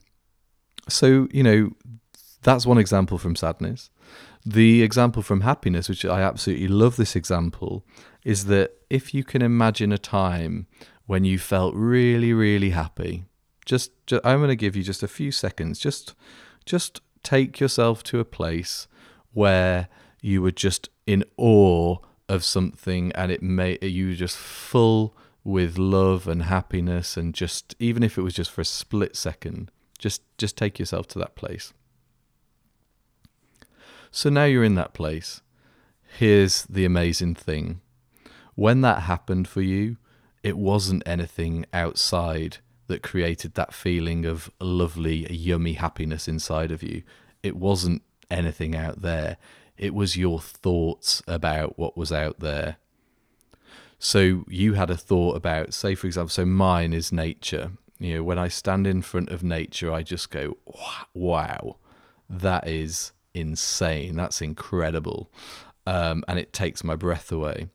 so 0.87 1.27
you 1.31 1.43
know 1.43 1.71
that's 2.43 2.65
one 2.65 2.77
example 2.77 3.17
from 3.17 3.35
sadness 3.35 3.89
the 4.45 4.81
example 4.81 5.21
from 5.21 5.41
happiness 5.41 5.87
which 5.87 6.03
i 6.03 6.21
absolutely 6.21 6.67
love 6.67 6.95
this 6.95 7.15
example 7.15 7.85
is 8.23 8.45
that 8.45 8.71
if 8.89 9.13
you 9.13 9.23
can 9.23 9.41
imagine 9.41 9.91
a 9.91 9.97
time 9.97 10.67
when 11.05 11.25
you 11.25 11.39
felt 11.39 11.73
really, 11.75 12.33
really 12.33 12.71
happy, 12.71 13.25
just, 13.65 13.91
just 14.05 14.25
I'm 14.25 14.39
going 14.39 14.49
to 14.49 14.55
give 14.55 14.75
you 14.75 14.83
just 14.83 15.03
a 15.03 15.07
few 15.07 15.31
seconds. 15.31 15.79
Just, 15.79 16.13
just 16.65 17.01
take 17.23 17.59
yourself 17.59 18.03
to 18.03 18.19
a 18.19 18.25
place 18.25 18.87
where 19.33 19.87
you 20.21 20.41
were 20.41 20.51
just 20.51 20.89
in 21.07 21.23
awe 21.37 21.97
of 22.29 22.43
something, 22.43 23.11
and 23.13 23.31
it 23.31 23.41
made 23.41 23.83
you 23.83 24.09
were 24.09 24.13
just 24.13 24.37
full 24.37 25.15
with 25.43 25.77
love 25.77 26.27
and 26.27 26.43
happiness, 26.43 27.17
and 27.17 27.33
just 27.33 27.75
even 27.79 28.03
if 28.03 28.17
it 28.17 28.21
was 28.21 28.33
just 28.33 28.51
for 28.51 28.61
a 28.61 28.65
split 28.65 29.15
second, 29.15 29.71
just 29.97 30.21
just 30.37 30.55
take 30.55 30.79
yourself 30.79 31.07
to 31.07 31.19
that 31.19 31.35
place. 31.35 31.73
So 34.11 34.29
now 34.29 34.43
you're 34.43 34.63
in 34.63 34.75
that 34.75 34.93
place. 34.93 35.41
Here's 36.17 36.63
the 36.63 36.85
amazing 36.85 37.35
thing 37.35 37.79
when 38.55 38.81
that 38.81 39.03
happened 39.03 39.47
for 39.47 39.61
you, 39.61 39.95
it 40.43 40.57
wasn't 40.57 41.03
anything 41.05 41.65
outside 41.73 42.57
that 42.87 43.01
created 43.01 43.53
that 43.53 43.73
feeling 43.73 44.25
of 44.25 44.51
lovely, 44.59 45.31
yummy 45.31 45.73
happiness 45.73 46.27
inside 46.27 46.71
of 46.71 46.83
you. 46.83 47.03
It 47.41 47.55
wasn't 47.55 48.01
anything 48.29 48.75
out 48.75 49.01
there. 49.01 49.37
It 49.77 49.93
was 49.93 50.17
your 50.17 50.41
thoughts 50.41 51.23
about 51.25 51.79
what 51.79 51.95
was 51.95 52.11
out 52.11 52.41
there. 52.41 52.75
So 53.97 54.43
you 54.47 54.73
had 54.73 54.89
a 54.89 54.97
thought 54.97 55.37
about, 55.37 55.73
say, 55.73 55.95
for 55.95 56.07
example, 56.07 56.29
so 56.29 56.45
mine 56.45 56.91
is 56.91 57.11
nature. 57.11 57.71
You 57.97 58.15
know, 58.15 58.23
when 58.23 58.37
I 58.37 58.49
stand 58.49 58.85
in 58.85 59.01
front 59.01 59.29
of 59.29 59.43
nature, 59.43 59.91
I 59.93 60.03
just 60.03 60.29
go, 60.29 60.57
wow, 61.13 61.77
that 62.29 62.67
is 62.67 63.13
insane. 63.33 64.15
That's 64.15 64.41
incredible. 64.41 65.31
Um, 65.85 66.23
and 66.27 66.37
it 66.37 66.53
takes 66.53 66.83
my 66.83 66.95
breath 66.95 67.31
away. 67.31 67.69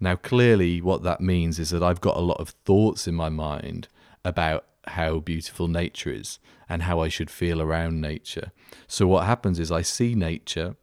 Now, 0.00 0.16
clearly, 0.16 0.80
what 0.80 1.02
that 1.02 1.20
means 1.20 1.58
is 1.58 1.70
that 1.70 1.82
I've 1.82 2.00
got 2.00 2.16
a 2.16 2.20
lot 2.20 2.40
of 2.40 2.50
thoughts 2.50 3.08
in 3.08 3.14
my 3.14 3.28
mind 3.28 3.88
about 4.24 4.64
how 4.86 5.18
beautiful 5.18 5.68
nature 5.68 6.10
is 6.10 6.38
and 6.68 6.82
how 6.82 7.00
I 7.00 7.08
should 7.08 7.30
feel 7.30 7.60
around 7.60 8.00
nature. 8.00 8.52
So, 8.86 9.06
what 9.06 9.26
happens 9.26 9.58
is 9.58 9.72
I 9.72 9.82
see 9.82 10.14
nature 10.14 10.76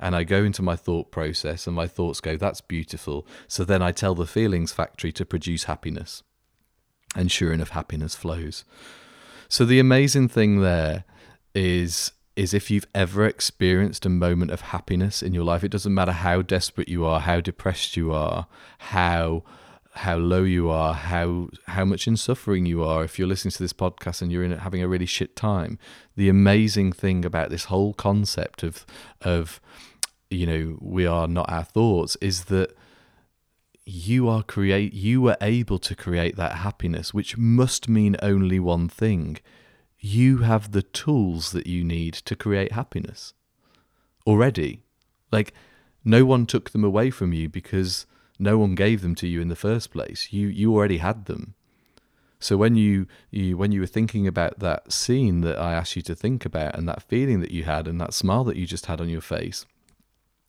and 0.00 0.16
I 0.16 0.24
go 0.24 0.42
into 0.42 0.62
my 0.62 0.76
thought 0.76 1.10
process, 1.10 1.66
and 1.66 1.76
my 1.76 1.86
thoughts 1.86 2.20
go, 2.20 2.36
That's 2.36 2.62
beautiful. 2.62 3.26
So 3.46 3.64
then 3.64 3.82
I 3.82 3.92
tell 3.92 4.14
the 4.14 4.26
feelings 4.26 4.72
factory 4.72 5.12
to 5.12 5.26
produce 5.26 5.64
happiness. 5.64 6.22
And 7.14 7.30
sure 7.30 7.52
enough, 7.52 7.70
happiness 7.70 8.14
flows. 8.14 8.64
So, 9.48 9.64
the 9.66 9.78
amazing 9.78 10.28
thing 10.28 10.62
there 10.62 11.04
is 11.54 12.12
is 12.36 12.54
if 12.54 12.70
you've 12.70 12.86
ever 12.94 13.26
experienced 13.26 14.06
a 14.06 14.10
moment 14.10 14.50
of 14.50 14.60
happiness 14.60 15.22
in 15.22 15.34
your 15.34 15.44
life, 15.44 15.64
it 15.64 15.70
doesn't 15.70 15.94
matter 15.94 16.12
how 16.12 16.42
desperate 16.42 16.88
you 16.88 17.04
are, 17.04 17.20
how 17.20 17.40
depressed 17.40 17.96
you 17.96 18.12
are, 18.12 18.46
how 18.78 19.42
how 19.92 20.16
low 20.16 20.44
you 20.44 20.70
are, 20.70 20.94
how 20.94 21.48
how 21.66 21.84
much 21.84 22.06
in 22.06 22.16
suffering 22.16 22.64
you 22.64 22.82
are. 22.82 23.02
If 23.02 23.18
you're 23.18 23.28
listening 23.28 23.52
to 23.52 23.62
this 23.62 23.72
podcast 23.72 24.22
and 24.22 24.30
you're 24.30 24.44
in 24.44 24.52
having 24.52 24.82
a 24.82 24.88
really 24.88 25.06
shit 25.06 25.34
time, 25.34 25.78
the 26.16 26.28
amazing 26.28 26.92
thing 26.92 27.24
about 27.24 27.50
this 27.50 27.64
whole 27.64 27.92
concept 27.94 28.62
of 28.62 28.86
of 29.20 29.60
you 30.30 30.46
know 30.46 30.78
we 30.80 31.06
are 31.06 31.26
not 31.26 31.50
our 31.50 31.64
thoughts 31.64 32.16
is 32.20 32.44
that 32.44 32.76
you 33.84 34.28
are 34.28 34.44
create 34.44 34.92
you 34.92 35.20
were 35.20 35.36
able 35.40 35.78
to 35.80 35.96
create 35.96 36.36
that 36.36 36.58
happiness, 36.58 37.12
which 37.12 37.36
must 37.36 37.88
mean 37.88 38.16
only 38.22 38.60
one 38.60 38.88
thing 38.88 39.38
you 40.00 40.38
have 40.38 40.72
the 40.72 40.82
tools 40.82 41.52
that 41.52 41.66
you 41.66 41.84
need 41.84 42.14
to 42.14 42.34
create 42.34 42.72
happiness 42.72 43.34
already. 44.26 44.80
Like, 45.30 45.52
no 46.04 46.24
one 46.24 46.46
took 46.46 46.70
them 46.70 46.84
away 46.84 47.10
from 47.10 47.32
you 47.32 47.48
because 47.48 48.06
no 48.38 48.56
one 48.56 48.74
gave 48.74 49.02
them 49.02 49.14
to 49.16 49.28
you 49.28 49.40
in 49.40 49.48
the 49.48 49.56
first 49.56 49.90
place. 49.92 50.32
You 50.32 50.48
you 50.48 50.74
already 50.74 50.98
had 50.98 51.26
them. 51.26 51.54
So 52.42 52.56
when 52.56 52.74
you, 52.74 53.06
you 53.30 53.58
when 53.58 53.70
you 53.70 53.80
were 53.80 53.86
thinking 53.86 54.26
about 54.26 54.60
that 54.60 54.90
scene 54.90 55.42
that 55.42 55.58
I 55.58 55.74
asked 55.74 55.94
you 55.94 56.02
to 56.02 56.14
think 56.14 56.46
about 56.46 56.74
and 56.74 56.88
that 56.88 57.02
feeling 57.02 57.40
that 57.40 57.50
you 57.50 57.64
had 57.64 57.86
and 57.86 58.00
that 58.00 58.14
smile 58.14 58.44
that 58.44 58.56
you 58.56 58.66
just 58.66 58.86
had 58.86 59.00
on 59.00 59.10
your 59.10 59.20
face, 59.20 59.66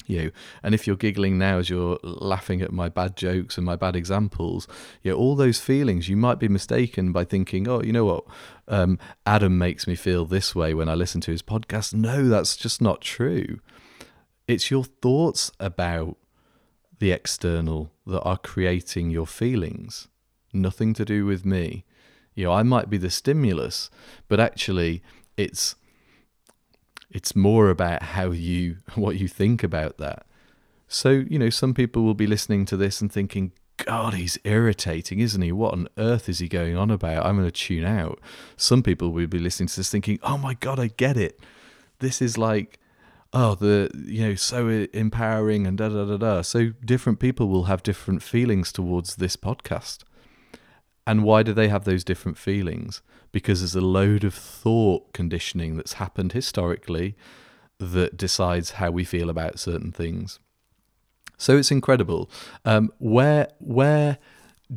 you 0.08 0.32
and 0.64 0.74
if 0.74 0.88
you're 0.88 0.96
giggling 0.96 1.38
now 1.38 1.58
as 1.58 1.70
you're 1.70 2.00
laughing 2.04 2.62
at 2.62 2.72
my 2.72 2.90
bad 2.90 3.16
jokes 3.16 3.58
and 3.58 3.66
my 3.66 3.76
bad 3.76 3.96
examples, 3.96 4.68
you 5.04 5.12
know, 5.12 5.18
all 5.18 5.36
those 5.36 5.60
feelings 5.60 6.10
you 6.10 6.18
might 6.18 6.40
be 6.40 6.48
mistaken 6.48 7.12
by 7.12 7.24
thinking, 7.24 7.68
oh, 7.68 7.82
you 7.82 7.94
know 7.94 8.06
what, 8.06 8.26
um, 8.68 8.98
Adam 9.26 9.58
makes 9.58 9.88
me 9.88 9.96
feel 9.96 10.26
this 10.26 10.56
way 10.56 10.74
when 10.74 10.90
I 10.90 10.96
listen 10.96 11.22
to 11.22 11.32
his 11.32 11.42
podcast. 11.42 11.94
No, 11.94 12.28
that's 12.28 12.56
just 12.56 12.82
not 12.82 13.02
true. 13.02 13.60
It's 14.48 14.72
your 14.72 14.84
thoughts 14.84 15.52
about 15.60 16.18
the 17.00 17.12
external 17.12 17.92
that 18.06 18.22
are 18.22 18.38
creating 18.38 19.10
your 19.10 19.28
feelings. 19.28 20.08
Nothing 20.54 20.94
to 20.94 21.06
do 21.06 21.26
with 21.26 21.46
me. 21.46 21.86
You 22.36 22.46
know, 22.46 22.54
I 22.54 22.64
might 22.64 22.90
be 22.90 22.98
the 22.98 23.10
stimulus, 23.10 23.90
but 24.28 24.40
actually, 24.40 25.02
it's 25.36 25.76
it's 27.12 27.36
more 27.36 27.70
about 27.70 28.04
how 28.04 28.32
you 28.32 28.78
what 28.96 29.18
you 29.18 29.28
think 29.28 29.64
about 29.64 29.98
that. 29.98 30.26
So, 30.88 31.10
you 31.10 31.40
know, 31.40 31.50
some 31.50 31.74
people 31.74 32.04
will 32.04 32.14
be 32.14 32.28
listening 32.28 32.66
to 32.66 32.76
this 32.76 33.00
and 33.00 33.10
thinking, 33.10 33.54
God, 33.78 34.14
he's 34.14 34.38
irritating, 34.44 35.20
isn't 35.20 35.42
he? 35.42 35.52
What 35.52 35.74
on 35.74 35.88
earth 35.98 36.28
is 36.28 36.40
he 36.40 36.50
going 36.50 36.76
on 36.76 36.92
about? 36.92 37.26
I'm 37.26 37.38
going 37.38 37.48
to 37.48 37.52
tune 37.52 37.86
out. 37.86 38.20
Some 38.58 38.84
people 38.84 39.12
will 39.12 39.28
be 39.28 39.40
listening 39.40 39.68
to 39.68 39.78
this 39.78 39.90
thinking, 39.90 40.20
oh 40.22 40.38
my 40.38 40.54
God, 40.56 40.80
I 40.80 40.88
get 40.88 41.16
it. 41.16 41.40
This 42.00 42.22
is 42.22 42.38
like, 42.38 42.78
oh, 43.32 43.56
the, 43.56 43.90
you 44.06 44.28
know, 44.28 44.36
so 44.36 44.68
empowering 44.94 45.66
and 45.66 45.78
da 45.78 45.88
da 45.88 46.04
da 46.04 46.18
da. 46.18 46.42
So 46.42 46.72
different 46.84 47.20
people 47.20 47.48
will 47.48 47.64
have 47.64 47.84
different 47.84 48.22
feelings 48.22 48.74
towards 48.74 49.16
this 49.16 49.38
podcast. 49.38 50.00
And 51.06 51.24
why 51.24 51.44
do 51.44 51.54
they 51.54 51.68
have 51.68 51.84
those 51.84 52.04
different 52.04 52.38
feelings? 52.38 53.02
Because 53.32 53.62
there's 53.62 53.76
a 53.76 53.82
load 53.82 54.24
of 54.24 54.34
thought 54.34 55.14
conditioning 55.14 55.76
that's 55.76 55.94
happened 55.94 56.34
historically 56.34 57.16
that 57.80 58.18
decides 58.18 58.72
how 58.72 58.92
we 58.92 59.04
feel 59.04 59.30
about 59.30 59.60
certain 59.60 59.92
things. 59.92 60.40
So 61.38 61.58
it's 61.58 61.72
incredible. 61.72 62.30
Um, 62.66 62.92
where 63.00 63.48
where 63.58 64.20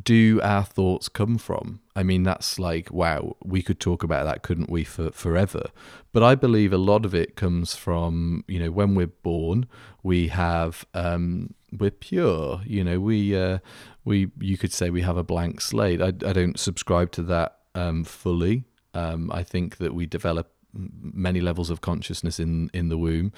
do 0.03 0.41
our 0.41 0.63
thoughts 0.63 1.07
come 1.07 1.37
from? 1.37 1.79
I 1.95 2.01
mean, 2.01 2.23
that's 2.23 2.57
like 2.57 2.91
wow. 2.91 3.35
We 3.43 3.61
could 3.61 3.79
talk 3.79 4.01
about 4.01 4.25
that, 4.25 4.41
couldn't 4.41 4.69
we, 4.69 4.83
for 4.83 5.11
forever? 5.11 5.67
But 6.11 6.23
I 6.23 6.33
believe 6.33 6.73
a 6.73 6.77
lot 6.77 7.05
of 7.05 7.13
it 7.13 7.35
comes 7.35 7.75
from 7.75 8.43
you 8.47 8.59
know 8.59 8.71
when 8.71 8.95
we're 8.95 9.07
born, 9.07 9.67
we 10.01 10.29
have 10.29 10.85
um, 10.95 11.53
we're 11.79 11.91
pure. 11.91 12.61
You 12.65 12.83
know, 12.83 12.99
we 12.99 13.35
uh, 13.35 13.59
we 14.03 14.31
you 14.39 14.57
could 14.57 14.73
say 14.73 14.89
we 14.89 15.01
have 15.01 15.17
a 15.17 15.23
blank 15.23 15.61
slate. 15.61 16.01
I, 16.01 16.07
I 16.07 16.33
don't 16.33 16.59
subscribe 16.59 17.11
to 17.13 17.23
that 17.23 17.59
um, 17.73 18.03
fully. 18.03 18.65
Um, 18.93 19.31
I 19.31 19.43
think 19.43 19.77
that 19.77 19.93
we 19.93 20.05
develop 20.05 20.51
many 20.73 21.41
levels 21.41 21.69
of 21.69 21.81
consciousness 21.81 22.39
in 22.39 22.69
in 22.73 22.89
the 22.89 22.97
womb, 22.97 23.31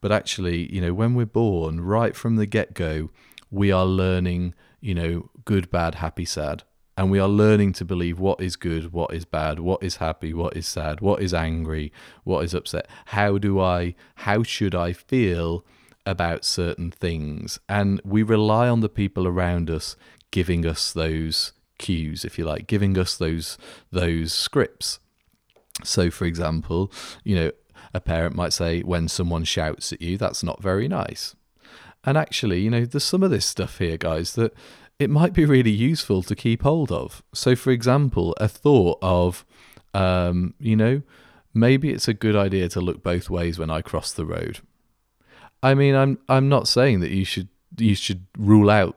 but 0.00 0.12
actually, 0.12 0.72
you 0.74 0.80
know, 0.80 0.94
when 0.94 1.14
we're 1.14 1.26
born, 1.26 1.80
right 1.80 2.16
from 2.16 2.36
the 2.36 2.46
get 2.46 2.74
go, 2.74 3.10
we 3.50 3.72
are 3.72 3.86
learning. 3.86 4.54
You 4.82 4.94
know, 4.94 5.30
good, 5.44 5.70
bad, 5.70 5.96
happy, 5.96 6.24
sad. 6.24 6.62
And 6.96 7.10
we 7.10 7.18
are 7.18 7.28
learning 7.28 7.72
to 7.74 7.84
believe 7.84 8.18
what 8.18 8.40
is 8.40 8.56
good, 8.56 8.92
what 8.92 9.14
is 9.14 9.24
bad, 9.24 9.58
what 9.58 9.82
is 9.82 9.96
happy, 9.96 10.34
what 10.34 10.56
is 10.56 10.66
sad, 10.66 11.00
what 11.00 11.22
is 11.22 11.32
angry, 11.32 11.92
what 12.24 12.44
is 12.44 12.52
upset. 12.52 12.86
How 13.06 13.38
do 13.38 13.60
I, 13.60 13.94
how 14.16 14.42
should 14.42 14.74
I 14.74 14.92
feel 14.92 15.64
about 16.06 16.44
certain 16.44 16.90
things. 16.90 17.58
And 17.68 18.00
we 18.04 18.22
rely 18.22 18.68
on 18.68 18.80
the 18.80 18.88
people 18.88 19.26
around 19.26 19.70
us 19.70 19.96
giving 20.30 20.64
us 20.66 20.92
those 20.92 21.52
cues, 21.78 22.24
if 22.24 22.38
you 22.38 22.44
like, 22.44 22.66
giving 22.66 22.96
us 22.98 23.16
those 23.16 23.58
those 23.90 24.32
scripts. 24.32 25.00
So, 25.84 26.10
for 26.10 26.26
example, 26.26 26.92
you 27.24 27.36
know, 27.36 27.50
a 27.94 28.00
parent 28.00 28.36
might 28.36 28.52
say 28.52 28.82
when 28.82 29.08
someone 29.08 29.44
shouts 29.44 29.92
at 29.92 30.02
you, 30.02 30.16
that's 30.16 30.42
not 30.42 30.62
very 30.62 30.88
nice. 30.88 31.34
And 32.04 32.16
actually, 32.16 32.60
you 32.60 32.70
know, 32.70 32.84
there's 32.84 33.04
some 33.04 33.22
of 33.22 33.30
this 33.30 33.46
stuff 33.46 33.78
here, 33.78 33.96
guys, 33.96 34.34
that 34.34 34.54
it 34.98 35.10
might 35.10 35.32
be 35.32 35.44
really 35.44 35.70
useful 35.70 36.22
to 36.22 36.36
keep 36.36 36.62
hold 36.62 36.92
of. 36.92 37.22
So, 37.32 37.56
for 37.56 37.70
example, 37.70 38.34
a 38.38 38.48
thought 38.48 38.98
of, 39.02 39.44
um, 39.94 40.54
you 40.58 40.76
know, 40.76 41.02
maybe 41.52 41.90
it's 41.90 42.08
a 42.08 42.14
good 42.14 42.36
idea 42.36 42.68
to 42.70 42.80
look 42.80 43.02
both 43.02 43.28
ways 43.28 43.58
when 43.58 43.70
I 43.70 43.82
cross 43.82 44.12
the 44.12 44.26
road. 44.26 44.60
I 45.62 45.74
mean, 45.74 45.94
I'm 45.94 46.18
I'm 46.28 46.48
not 46.48 46.68
saying 46.68 47.00
that 47.00 47.10
you 47.10 47.24
should 47.24 47.48
you 47.76 47.94
should 47.94 48.26
rule 48.38 48.70
out 48.70 48.96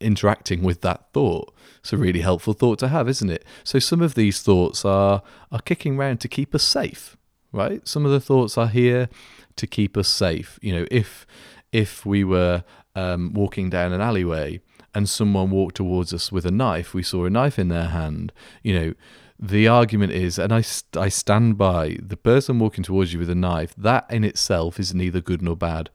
interacting 0.00 0.62
with 0.62 0.82
that 0.82 1.12
thought. 1.12 1.52
It's 1.80 1.92
a 1.92 1.96
really 1.96 2.20
helpful 2.20 2.52
thought 2.52 2.78
to 2.80 2.88
have, 2.88 3.08
isn't 3.08 3.30
it? 3.30 3.44
So 3.62 3.78
some 3.78 4.02
of 4.02 4.14
these 4.14 4.42
thoughts 4.42 4.84
are 4.84 5.22
are 5.50 5.60
kicking 5.60 5.96
around 5.96 6.20
to 6.20 6.28
keep 6.28 6.54
us 6.54 6.62
safe, 6.62 7.16
right? 7.52 7.86
Some 7.86 8.04
of 8.04 8.12
the 8.12 8.20
thoughts 8.20 8.58
are 8.58 8.68
here 8.68 9.08
to 9.56 9.66
keep 9.66 9.96
us 9.96 10.08
safe. 10.08 10.58
You 10.62 10.74
know, 10.74 10.86
if 10.90 11.26
if 11.72 12.04
we 12.04 12.24
were 12.24 12.64
um, 12.94 13.32
walking 13.32 13.70
down 13.70 13.92
an 13.92 14.00
alleyway 14.00 14.60
and 14.94 15.08
someone 15.08 15.50
walked 15.50 15.76
towards 15.76 16.14
us 16.14 16.30
with 16.30 16.46
a 16.46 16.50
knife, 16.50 16.94
we 16.94 17.02
saw 17.02 17.24
a 17.24 17.30
knife 17.30 17.58
in 17.58 17.68
their 17.68 17.88
hand. 17.88 18.32
You 18.62 18.78
know, 18.78 18.94
the 19.38 19.66
argument 19.68 20.12
is, 20.12 20.38
and 20.38 20.52
I, 20.52 20.62
I 20.96 21.08
stand 21.08 21.58
by 21.58 21.98
the 22.00 22.16
person 22.16 22.58
walking 22.58 22.84
towards 22.84 23.12
you 23.12 23.18
with 23.18 23.30
a 23.30 23.34
knife, 23.34 23.74
that 23.76 24.06
in 24.10 24.24
itself 24.24 24.78
is 24.78 24.94
neither 24.94 25.20
good 25.20 25.42
nor 25.42 25.56
bad. 25.56 25.90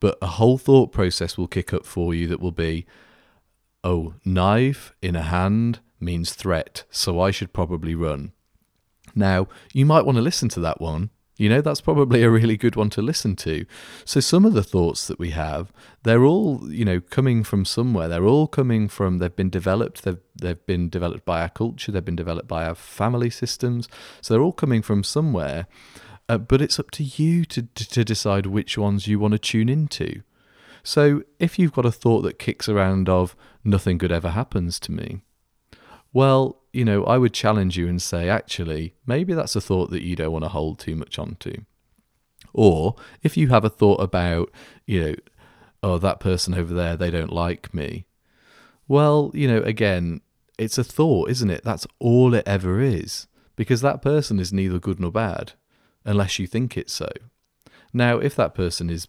But 0.00 0.16
a 0.22 0.26
whole 0.26 0.56
thought 0.56 0.92
process 0.92 1.36
will 1.36 1.46
kick 1.46 1.74
up 1.74 1.84
for 1.84 2.14
you 2.14 2.26
that 2.28 2.40
will 2.40 2.52
be, 2.52 2.86
oh, 3.84 4.14
knife 4.24 4.94
in 5.02 5.14
a 5.14 5.22
hand 5.22 5.80
means 6.00 6.32
threat, 6.32 6.84
so 6.90 7.20
I 7.20 7.30
should 7.30 7.52
probably 7.52 7.94
run. 7.94 8.32
Now, 9.14 9.48
you 9.72 9.84
might 9.84 10.06
want 10.06 10.16
to 10.16 10.22
listen 10.22 10.48
to 10.50 10.60
that 10.60 10.80
one 10.80 11.10
you 11.40 11.48
know, 11.48 11.62
that's 11.62 11.80
probably 11.80 12.22
a 12.22 12.28
really 12.28 12.58
good 12.58 12.76
one 12.76 12.90
to 12.90 13.00
listen 13.00 13.34
to. 13.36 13.64
So, 14.04 14.20
some 14.20 14.44
of 14.44 14.52
the 14.52 14.62
thoughts 14.62 15.06
that 15.06 15.18
we 15.18 15.30
have, 15.30 15.72
they're 16.02 16.22
all, 16.22 16.70
you 16.70 16.84
know, 16.84 17.00
coming 17.00 17.44
from 17.44 17.64
somewhere. 17.64 18.08
They're 18.08 18.26
all 18.26 18.46
coming 18.46 18.88
from, 18.88 19.18
they've 19.18 19.34
been 19.34 19.48
developed, 19.48 20.04
they've, 20.04 20.18
they've 20.38 20.66
been 20.66 20.90
developed 20.90 21.24
by 21.24 21.40
our 21.40 21.48
culture, 21.48 21.90
they've 21.92 22.04
been 22.04 22.14
developed 22.14 22.46
by 22.46 22.66
our 22.66 22.74
family 22.74 23.30
systems. 23.30 23.88
So, 24.20 24.34
they're 24.34 24.42
all 24.42 24.52
coming 24.52 24.82
from 24.82 25.02
somewhere. 25.02 25.66
Uh, 26.28 26.36
but 26.36 26.60
it's 26.60 26.78
up 26.78 26.90
to 26.90 27.04
you 27.04 27.46
to, 27.46 27.62
to 27.62 28.04
decide 28.04 28.44
which 28.44 28.76
ones 28.76 29.08
you 29.08 29.18
want 29.18 29.32
to 29.32 29.38
tune 29.38 29.70
into. 29.70 30.20
So, 30.82 31.22
if 31.38 31.58
you've 31.58 31.72
got 31.72 31.86
a 31.86 31.90
thought 31.90 32.20
that 32.20 32.38
kicks 32.38 32.68
around 32.68 33.08
of, 33.08 33.34
nothing 33.64 33.96
good 33.96 34.12
ever 34.12 34.28
happens 34.28 34.78
to 34.80 34.92
me, 34.92 35.22
well, 36.12 36.60
you 36.72 36.84
know, 36.84 37.04
I 37.04 37.18
would 37.18 37.34
challenge 37.34 37.76
you 37.76 37.88
and 37.88 38.00
say, 38.00 38.28
actually, 38.28 38.94
maybe 39.06 39.34
that's 39.34 39.56
a 39.56 39.60
thought 39.60 39.90
that 39.90 40.02
you 40.02 40.16
don't 40.16 40.32
want 40.32 40.44
to 40.44 40.48
hold 40.48 40.78
too 40.78 40.96
much 40.96 41.18
onto. 41.18 41.62
Or 42.52 42.96
if 43.22 43.36
you 43.36 43.48
have 43.48 43.64
a 43.64 43.70
thought 43.70 44.00
about, 44.00 44.50
you 44.86 45.04
know, 45.04 45.14
oh, 45.82 45.98
that 45.98 46.20
person 46.20 46.54
over 46.54 46.74
there, 46.74 46.96
they 46.96 47.10
don't 47.10 47.32
like 47.32 47.72
me. 47.74 48.06
Well, 48.88 49.30
you 49.34 49.46
know, 49.48 49.62
again, 49.62 50.20
it's 50.58 50.78
a 50.78 50.84
thought, 50.84 51.30
isn't 51.30 51.50
it? 51.50 51.64
That's 51.64 51.86
all 51.98 52.34
it 52.34 52.46
ever 52.46 52.80
is. 52.80 53.26
Because 53.56 53.80
that 53.82 54.02
person 54.02 54.38
is 54.40 54.52
neither 54.52 54.78
good 54.78 54.98
nor 55.00 55.12
bad, 55.12 55.52
unless 56.04 56.38
you 56.38 56.46
think 56.46 56.76
it 56.76 56.90
so. 56.90 57.10
Now, 57.92 58.18
if 58.18 58.34
that 58.36 58.54
person 58.54 58.90
is, 58.90 59.06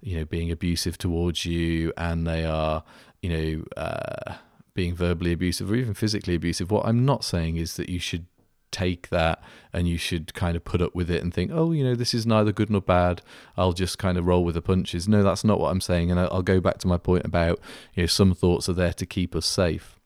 you 0.00 0.18
know, 0.18 0.24
being 0.24 0.50
abusive 0.50 0.98
towards 0.98 1.44
you 1.44 1.92
and 1.96 2.26
they 2.26 2.44
are, 2.44 2.84
you 3.22 3.30
know, 3.30 3.82
uh, 3.82 4.34
being 4.78 4.94
verbally 4.94 5.32
abusive 5.32 5.72
or 5.72 5.74
even 5.74 5.92
physically 5.92 6.36
abusive, 6.36 6.70
what 6.70 6.86
I'm 6.86 7.04
not 7.04 7.24
saying 7.24 7.56
is 7.56 7.74
that 7.74 7.88
you 7.88 7.98
should 7.98 8.26
take 8.70 9.08
that 9.08 9.42
and 9.72 9.88
you 9.88 9.98
should 9.98 10.32
kind 10.34 10.54
of 10.54 10.64
put 10.64 10.80
up 10.80 10.94
with 10.94 11.10
it 11.10 11.20
and 11.20 11.34
think, 11.34 11.50
oh, 11.52 11.72
you 11.72 11.82
know, 11.82 11.96
this 11.96 12.14
is 12.14 12.24
neither 12.24 12.52
good 12.52 12.70
nor 12.70 12.80
bad. 12.80 13.20
I'll 13.56 13.72
just 13.72 13.98
kind 13.98 14.16
of 14.16 14.24
roll 14.24 14.44
with 14.44 14.54
the 14.54 14.62
punches. 14.62 15.08
No, 15.08 15.24
that's 15.24 15.42
not 15.42 15.58
what 15.58 15.70
I'm 15.70 15.80
saying. 15.80 16.12
And 16.12 16.20
I'll 16.20 16.42
go 16.42 16.60
back 16.60 16.78
to 16.78 16.86
my 16.86 16.96
point 16.96 17.24
about, 17.24 17.58
you 17.94 18.04
know, 18.04 18.06
some 18.06 18.34
thoughts 18.34 18.68
are 18.68 18.72
there 18.72 18.92
to 18.92 19.04
keep 19.04 19.34
us 19.34 19.46
safe. 19.46 19.98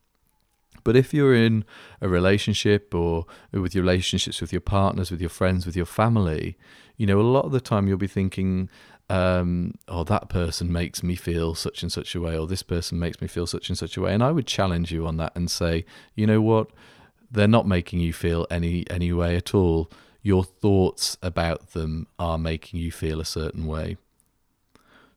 But 0.84 0.96
if 0.96 1.12
you're 1.12 1.34
in 1.34 1.66
a 2.00 2.08
relationship 2.08 2.94
or 2.94 3.26
with 3.52 3.74
your 3.74 3.84
relationships 3.84 4.40
with 4.40 4.54
your 4.54 4.62
partners, 4.62 5.10
with 5.10 5.20
your 5.20 5.28
friends, 5.28 5.66
with 5.66 5.76
your 5.76 5.84
family, 5.84 6.56
you 6.96 7.06
know, 7.06 7.20
a 7.20 7.32
lot 7.36 7.44
of 7.44 7.52
the 7.52 7.60
time 7.60 7.88
you'll 7.88 7.98
be 7.98 8.06
thinking, 8.06 8.70
um, 9.08 9.74
oh, 9.88 10.04
that 10.04 10.28
person 10.28 10.72
makes 10.72 11.02
me 11.02 11.16
feel 11.16 11.54
such 11.54 11.82
and 11.82 11.92
such 11.92 12.14
a 12.14 12.20
way, 12.20 12.36
or 12.36 12.46
this 12.46 12.62
person 12.62 12.98
makes 12.98 13.20
me 13.20 13.28
feel 13.28 13.46
such 13.46 13.68
and 13.68 13.76
such 13.76 13.96
a 13.96 14.00
way. 14.00 14.14
And 14.14 14.22
I 14.22 14.32
would 14.32 14.46
challenge 14.46 14.92
you 14.92 15.06
on 15.06 15.16
that 15.18 15.32
and 15.34 15.50
say, 15.50 15.84
you 16.14 16.26
know 16.26 16.40
what? 16.40 16.68
They're 17.30 17.48
not 17.48 17.66
making 17.66 18.00
you 18.00 18.12
feel 18.12 18.46
any 18.50 18.88
any 18.90 19.12
way 19.12 19.36
at 19.36 19.54
all. 19.54 19.90
Your 20.22 20.44
thoughts 20.44 21.16
about 21.22 21.72
them 21.72 22.06
are 22.18 22.38
making 22.38 22.80
you 22.80 22.92
feel 22.92 23.20
a 23.20 23.24
certain 23.24 23.66
way. 23.66 23.96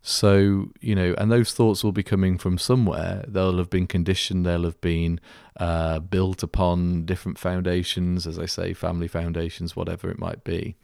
So, 0.07 0.71
you 0.81 0.93
know, 0.93 1.15
and 1.17 1.31
those 1.31 1.51
thoughts 1.51 1.83
will 1.83 1.91
be 1.91 2.03
coming 2.03 2.37
from 2.37 2.59
somewhere. 2.59 3.25
They'll 3.27 3.57
have 3.57 3.71
been 3.71 3.87
conditioned, 3.87 4.45
they'll 4.45 4.63
have 4.63 4.79
been 4.79 5.19
uh, 5.59 5.97
built 5.97 6.43
upon 6.43 7.05
different 7.05 7.39
foundations, 7.39 8.27
as 8.27 8.37
I 8.37 8.45
say, 8.45 8.73
family 8.73 9.07
foundations, 9.07 9.75
whatever 9.75 10.11
it 10.11 10.19
might 10.19 10.43
be. 10.43 10.75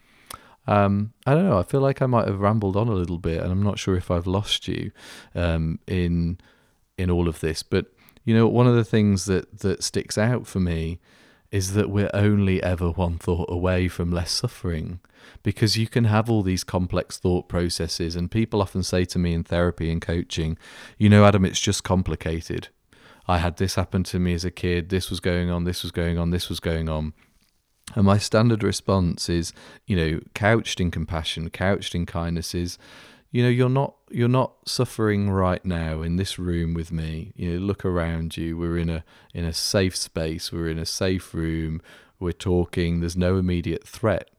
Um, 0.67 1.13
I 1.25 1.33
don't 1.33 1.47
know. 1.49 1.57
I 1.57 1.63
feel 1.63 1.81
like 1.81 2.01
I 2.01 2.05
might 2.05 2.27
have 2.27 2.39
rambled 2.39 2.75
on 2.75 2.87
a 2.87 2.93
little 2.93 3.17
bit, 3.17 3.41
and 3.41 3.51
I'm 3.51 3.63
not 3.63 3.79
sure 3.79 3.95
if 3.95 4.11
I've 4.11 4.27
lost 4.27 4.67
you 4.67 4.91
um, 5.35 5.79
in 5.87 6.39
in 6.97 7.09
all 7.09 7.27
of 7.27 7.39
this. 7.39 7.63
But 7.63 7.87
you 8.23 8.35
know, 8.35 8.47
one 8.47 8.67
of 8.67 8.75
the 8.75 8.85
things 8.85 9.25
that 9.25 9.59
that 9.59 9.83
sticks 9.83 10.17
out 10.17 10.47
for 10.47 10.59
me 10.59 10.99
is 11.51 11.73
that 11.73 11.89
we're 11.89 12.11
only 12.13 12.63
ever 12.63 12.89
one 12.89 13.17
thought 13.17 13.51
away 13.51 13.87
from 13.87 14.11
less 14.11 14.31
suffering 14.31 14.99
because 15.43 15.77
you 15.77 15.87
can 15.87 16.05
have 16.05 16.29
all 16.29 16.41
these 16.41 16.63
complex 16.63 17.17
thought 17.17 17.49
processes. 17.49 18.15
And 18.15 18.31
people 18.31 18.61
often 18.61 18.83
say 18.83 19.03
to 19.05 19.19
me 19.19 19.33
in 19.33 19.43
therapy 19.43 19.91
and 19.91 20.01
coaching, 20.01 20.57
you 20.97 21.09
know, 21.09 21.25
Adam, 21.25 21.43
it's 21.43 21.59
just 21.59 21.83
complicated. 21.83 22.69
I 23.27 23.39
had 23.39 23.57
this 23.57 23.75
happen 23.75 24.03
to 24.05 24.19
me 24.19 24.33
as 24.33 24.45
a 24.45 24.51
kid, 24.51 24.89
this 24.89 25.09
was 25.09 25.19
going 25.19 25.49
on, 25.49 25.65
this 25.65 25.83
was 25.83 25.91
going 25.91 26.17
on, 26.17 26.31
this 26.31 26.49
was 26.49 26.59
going 26.59 26.89
on. 26.89 27.13
And 27.95 28.05
my 28.05 28.17
standard 28.17 28.63
response 28.63 29.29
is, 29.29 29.53
you 29.85 29.95
know, 29.95 30.19
couched 30.33 30.79
in 30.79 30.91
compassion, 30.91 31.49
couched 31.49 31.93
in 31.93 32.05
kindness 32.05 32.55
is, 32.55 32.77
you 33.31 33.43
know, 33.43 33.49
you're 33.49 33.69
not 33.69 33.95
you're 34.09 34.27
not 34.27 34.53
suffering 34.65 35.29
right 35.29 35.63
now 35.63 36.01
in 36.01 36.17
this 36.17 36.37
room 36.37 36.73
with 36.73 36.91
me. 36.91 37.31
You 37.35 37.53
know, 37.53 37.65
look 37.65 37.85
around 37.85 38.35
you. 38.37 38.57
We're 38.57 38.77
in 38.77 38.89
a 38.89 39.03
in 39.33 39.45
a 39.45 39.53
safe 39.53 39.95
space. 39.95 40.51
We're 40.51 40.69
in 40.69 40.79
a 40.79 40.85
safe 40.85 41.33
room. 41.33 41.81
We're 42.19 42.33
talking. 42.33 42.99
There's 42.99 43.17
no 43.17 43.37
immediate 43.37 43.87
threat. 43.87 44.29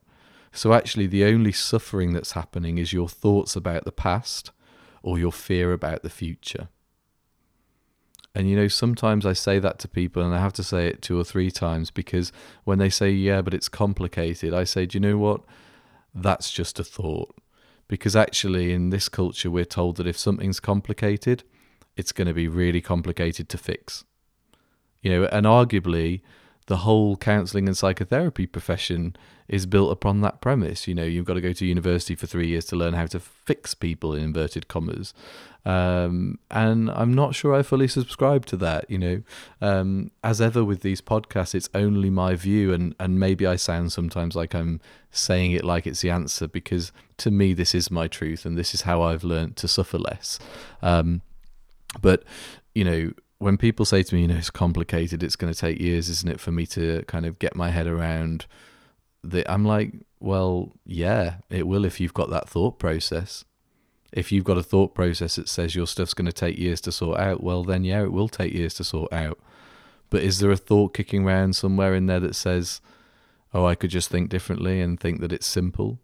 So 0.51 0.73
actually 0.73 1.07
the 1.07 1.25
only 1.25 1.51
suffering 1.51 2.13
that's 2.13 2.33
happening 2.33 2.77
is 2.77 2.93
your 2.93 3.09
thoughts 3.09 3.55
about 3.55 3.85
the 3.85 3.91
past 3.91 4.51
or 5.01 5.17
your 5.17 5.31
fear 5.31 5.73
about 5.73 6.03
the 6.03 6.09
future. 6.09 6.69
And 8.35 8.49
you 8.49 8.55
know, 8.55 8.67
sometimes 8.67 9.25
I 9.25 9.33
say 9.33 9.59
that 9.59 9.77
to 9.79 9.87
people 9.87 10.23
and 10.23 10.33
I 10.33 10.39
have 10.39 10.53
to 10.53 10.63
say 10.63 10.87
it 10.87 11.01
two 11.01 11.19
or 11.19 11.23
three 11.23 11.51
times 11.51 11.91
because 11.91 12.31
when 12.63 12.79
they 12.79 12.89
say, 12.89 13.11
yeah, 13.11 13.41
but 13.41 13.53
it's 13.53 13.69
complicated, 13.69 14.53
I 14.53 14.63
say, 14.63 14.85
do 14.85 14.95
you 14.97 14.99
know 14.99 15.17
what? 15.17 15.41
That's 16.15 16.51
just 16.51 16.79
a 16.79 16.83
thought. 16.83 17.35
Because 17.87 18.15
actually, 18.15 18.73
in 18.73 18.89
this 18.89 19.09
culture, 19.09 19.51
we're 19.51 19.65
told 19.65 19.97
that 19.97 20.07
if 20.07 20.17
something's 20.17 20.59
complicated, 20.59 21.43
it's 21.95 22.11
going 22.11 22.27
to 22.27 22.33
be 22.33 22.47
really 22.47 22.81
complicated 22.81 23.49
to 23.49 23.57
fix. 23.57 24.03
You 25.01 25.11
know, 25.11 25.25
and 25.25 25.45
arguably, 25.45 26.21
the 26.67 26.77
whole 26.77 27.17
counselling 27.17 27.67
and 27.67 27.77
psychotherapy 27.77 28.47
profession 28.47 29.15
is 29.47 29.65
built 29.65 29.91
upon 29.91 30.21
that 30.21 30.41
premise. 30.41 30.87
You 30.87 30.95
know, 30.95 31.03
you've 31.03 31.25
got 31.25 31.35
to 31.35 31.41
go 31.41 31.53
to 31.53 31.65
university 31.65 32.15
for 32.15 32.27
three 32.27 32.47
years 32.47 32.65
to 32.65 32.75
learn 32.75 32.93
how 32.93 33.05
to 33.07 33.19
fix 33.19 33.73
people 33.73 34.13
in 34.13 34.23
inverted 34.23 34.67
commas. 34.67 35.13
Um, 35.65 36.39
and 36.51 36.89
I'm 36.91 37.13
not 37.13 37.35
sure 37.35 37.53
I 37.53 37.61
fully 37.61 37.87
subscribe 37.87 38.45
to 38.47 38.57
that. 38.57 38.89
You 38.89 38.97
know, 38.97 39.23
um, 39.61 40.11
as 40.23 40.41
ever 40.41 40.63
with 40.63 40.81
these 40.81 41.01
podcasts, 41.01 41.55
it's 41.55 41.69
only 41.73 42.09
my 42.09 42.35
view, 42.35 42.73
and 42.73 42.95
and 42.99 43.19
maybe 43.19 43.45
I 43.45 43.55
sound 43.55 43.91
sometimes 43.91 44.35
like 44.35 44.53
I'm 44.53 44.81
saying 45.11 45.51
it 45.51 45.63
like 45.63 45.87
it's 45.87 46.01
the 46.01 46.09
answer 46.09 46.47
because 46.47 46.91
to 47.17 47.31
me 47.31 47.53
this 47.53 47.73
is 47.73 47.89
my 47.91 48.07
truth, 48.07 48.45
and 48.45 48.57
this 48.57 48.73
is 48.73 48.81
how 48.81 49.01
I've 49.01 49.23
learned 49.23 49.55
to 49.57 49.67
suffer 49.67 49.97
less. 49.97 50.39
Um, 50.81 51.21
but 52.01 52.23
you 52.75 52.83
know, 52.83 53.11
when 53.37 53.57
people 53.57 53.85
say 53.85 54.03
to 54.03 54.15
me, 54.15 54.21
you 54.21 54.27
know, 54.27 54.35
it's 54.35 54.49
complicated, 54.49 55.23
it's 55.23 55.35
going 55.35 55.53
to 55.53 55.59
take 55.59 55.79
years, 55.79 56.09
isn't 56.09 56.29
it, 56.29 56.39
for 56.39 56.51
me 56.51 56.65
to 56.67 57.03
kind 57.07 57.25
of 57.25 57.39
get 57.39 57.55
my 57.55 57.69
head 57.69 57.87
around 57.87 58.45
I'm 59.47 59.65
like, 59.65 59.93
well, 60.19 60.73
yeah, 60.85 61.35
it 61.49 61.67
will 61.67 61.85
if 61.85 61.99
you've 61.99 62.13
got 62.13 62.29
that 62.29 62.49
thought 62.49 62.79
process. 62.79 63.45
If 64.11 64.31
you've 64.31 64.43
got 64.43 64.57
a 64.57 64.63
thought 64.63 64.93
process 64.93 65.37
that 65.37 65.49
says 65.49 65.75
your 65.75 65.87
stuff's 65.87 66.13
going 66.13 66.27
to 66.27 66.33
take 66.33 66.57
years 66.57 66.81
to 66.81 66.91
sort 66.91 67.19
out, 67.19 67.41
well, 67.41 67.63
then 67.63 67.83
yeah, 67.83 68.03
it 68.03 68.11
will 68.11 68.27
take 68.27 68.53
years 68.53 68.75
to 68.75 68.83
sort 68.83 69.11
out. 69.11 69.39
But 70.09 70.21
is 70.21 70.39
there 70.39 70.51
a 70.51 70.57
thought 70.57 70.93
kicking 70.93 71.25
around 71.25 71.55
somewhere 71.55 71.95
in 71.95 72.05
there 72.05 72.19
that 72.19 72.35
says, 72.35 72.79
oh, 73.53 73.65
I 73.65 73.73
could 73.73 73.89
just 73.89 74.09
think 74.09 74.29
differently 74.29 74.79
and 74.81 74.99
think 74.99 75.19
that 75.21 75.33
it's 75.33 75.47
simple? 75.47 75.99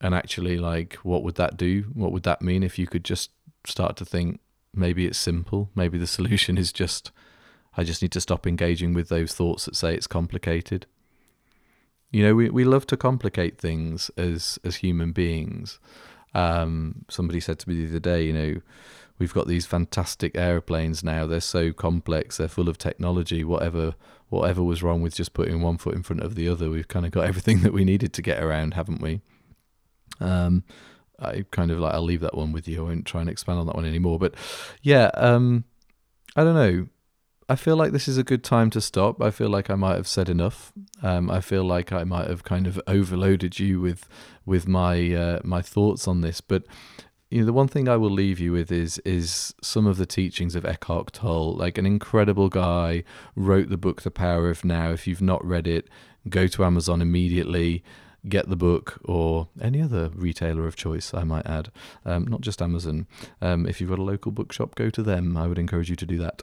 And 0.00 0.14
actually, 0.14 0.58
like, 0.58 0.94
what 1.04 1.22
would 1.22 1.36
that 1.36 1.56
do? 1.56 1.84
What 1.94 2.10
would 2.10 2.24
that 2.24 2.42
mean 2.42 2.64
if 2.64 2.78
you 2.78 2.88
could 2.88 3.04
just 3.04 3.30
start 3.66 3.96
to 3.96 4.04
think, 4.04 4.40
maybe 4.74 5.06
it's 5.06 5.18
simple. 5.18 5.70
Maybe 5.74 5.98
the 5.98 6.06
solution 6.18 6.58
is 6.58 6.72
just 6.72 7.12
I 7.76 7.82
just 7.82 8.02
need 8.02 8.12
to 8.12 8.20
stop 8.20 8.46
engaging 8.46 8.94
with 8.94 9.08
those 9.08 9.34
thoughts 9.34 9.64
that 9.64 9.76
say 9.76 9.94
it's 9.94 10.06
complicated. 10.06 10.86
You 12.14 12.22
know, 12.22 12.34
we, 12.36 12.48
we 12.48 12.62
love 12.62 12.86
to 12.86 12.96
complicate 12.96 13.58
things 13.58 14.08
as 14.16 14.56
as 14.62 14.76
human 14.76 15.10
beings. 15.10 15.80
Um, 16.32 17.04
somebody 17.10 17.40
said 17.40 17.58
to 17.58 17.68
me 17.68 17.74
the 17.74 17.90
other 17.90 17.98
day, 17.98 18.24
you 18.24 18.32
know, 18.32 18.60
we've 19.18 19.34
got 19.34 19.48
these 19.48 19.66
fantastic 19.66 20.36
airplanes 20.36 21.02
now. 21.02 21.26
They're 21.26 21.40
so 21.40 21.72
complex. 21.72 22.36
They're 22.36 22.46
full 22.46 22.68
of 22.68 22.78
technology. 22.78 23.42
Whatever 23.42 23.96
whatever 24.28 24.62
was 24.62 24.80
wrong 24.80 25.02
with 25.02 25.16
just 25.16 25.34
putting 25.34 25.60
one 25.60 25.76
foot 25.76 25.96
in 25.96 26.04
front 26.04 26.22
of 26.22 26.36
the 26.36 26.48
other, 26.48 26.70
we've 26.70 26.86
kind 26.86 27.04
of 27.04 27.10
got 27.10 27.24
everything 27.30 27.62
that 27.62 27.72
we 27.72 27.84
needed 27.84 28.12
to 28.12 28.22
get 28.22 28.40
around, 28.40 28.74
haven't 28.74 29.00
we? 29.00 29.20
Um, 30.20 30.62
I 31.18 31.44
kind 31.50 31.72
of 31.72 31.80
like 31.80 31.94
I'll 31.94 32.02
leave 32.02 32.20
that 32.20 32.36
one 32.36 32.52
with 32.52 32.68
you. 32.68 32.78
I 32.78 32.88
won't 32.88 33.06
try 33.06 33.22
and 33.22 33.30
expand 33.30 33.58
on 33.58 33.66
that 33.66 33.74
one 33.74 33.86
anymore. 33.86 34.20
But 34.20 34.36
yeah, 34.82 35.10
um, 35.14 35.64
I 36.36 36.44
don't 36.44 36.54
know. 36.54 36.86
I 37.48 37.56
feel 37.56 37.76
like 37.76 37.92
this 37.92 38.08
is 38.08 38.16
a 38.16 38.24
good 38.24 38.42
time 38.42 38.70
to 38.70 38.80
stop. 38.80 39.20
I 39.20 39.30
feel 39.30 39.50
like 39.50 39.68
I 39.68 39.74
might 39.74 39.96
have 39.96 40.08
said 40.08 40.28
enough. 40.28 40.72
Um, 41.02 41.30
I 41.30 41.40
feel 41.40 41.62
like 41.64 41.92
I 41.92 42.04
might 42.04 42.28
have 42.28 42.42
kind 42.42 42.66
of 42.66 42.80
overloaded 42.86 43.58
you 43.58 43.80
with 43.80 44.08
with 44.46 44.66
my 44.66 45.12
uh, 45.12 45.40
my 45.44 45.60
thoughts 45.60 46.08
on 46.08 46.22
this. 46.22 46.40
But 46.40 46.64
you 47.30 47.40
know, 47.40 47.46
the 47.46 47.52
one 47.52 47.68
thing 47.68 47.88
I 47.88 47.96
will 47.96 48.10
leave 48.10 48.40
you 48.40 48.52
with 48.52 48.72
is 48.72 48.98
is 49.00 49.54
some 49.62 49.86
of 49.86 49.98
the 49.98 50.06
teachings 50.06 50.54
of 50.54 50.64
Eckhart 50.64 51.12
Tolle. 51.12 51.54
Like 51.54 51.76
an 51.76 51.84
incredible 51.84 52.48
guy 52.48 53.04
wrote 53.36 53.68
the 53.68 53.76
book 53.76 54.02
The 54.02 54.10
Power 54.10 54.48
of 54.48 54.64
Now. 54.64 54.90
If 54.92 55.06
you've 55.06 55.22
not 55.22 55.44
read 55.44 55.66
it, 55.66 55.88
go 56.28 56.46
to 56.46 56.64
Amazon 56.64 57.02
immediately 57.02 57.84
get 58.26 58.48
the 58.48 58.56
book 58.56 58.98
or 59.04 59.48
any 59.60 59.82
other 59.82 60.10
retailer 60.14 60.66
of 60.66 60.76
choice, 60.76 61.12
I 61.12 61.24
might 61.24 61.44
add, 61.46 61.70
um, 62.06 62.26
not 62.26 62.40
just 62.40 62.62
Amazon. 62.62 63.06
Um, 63.42 63.66
if 63.66 63.82
you've 63.82 63.90
got 63.90 63.98
a 63.98 64.02
local 64.02 64.32
bookshop, 64.32 64.74
go 64.76 64.88
to 64.88 65.02
them. 65.02 65.36
I 65.36 65.46
would 65.46 65.58
encourage 65.58 65.90
you 65.90 65.96
to 65.96 66.06
do 66.06 66.16
that. 66.20 66.42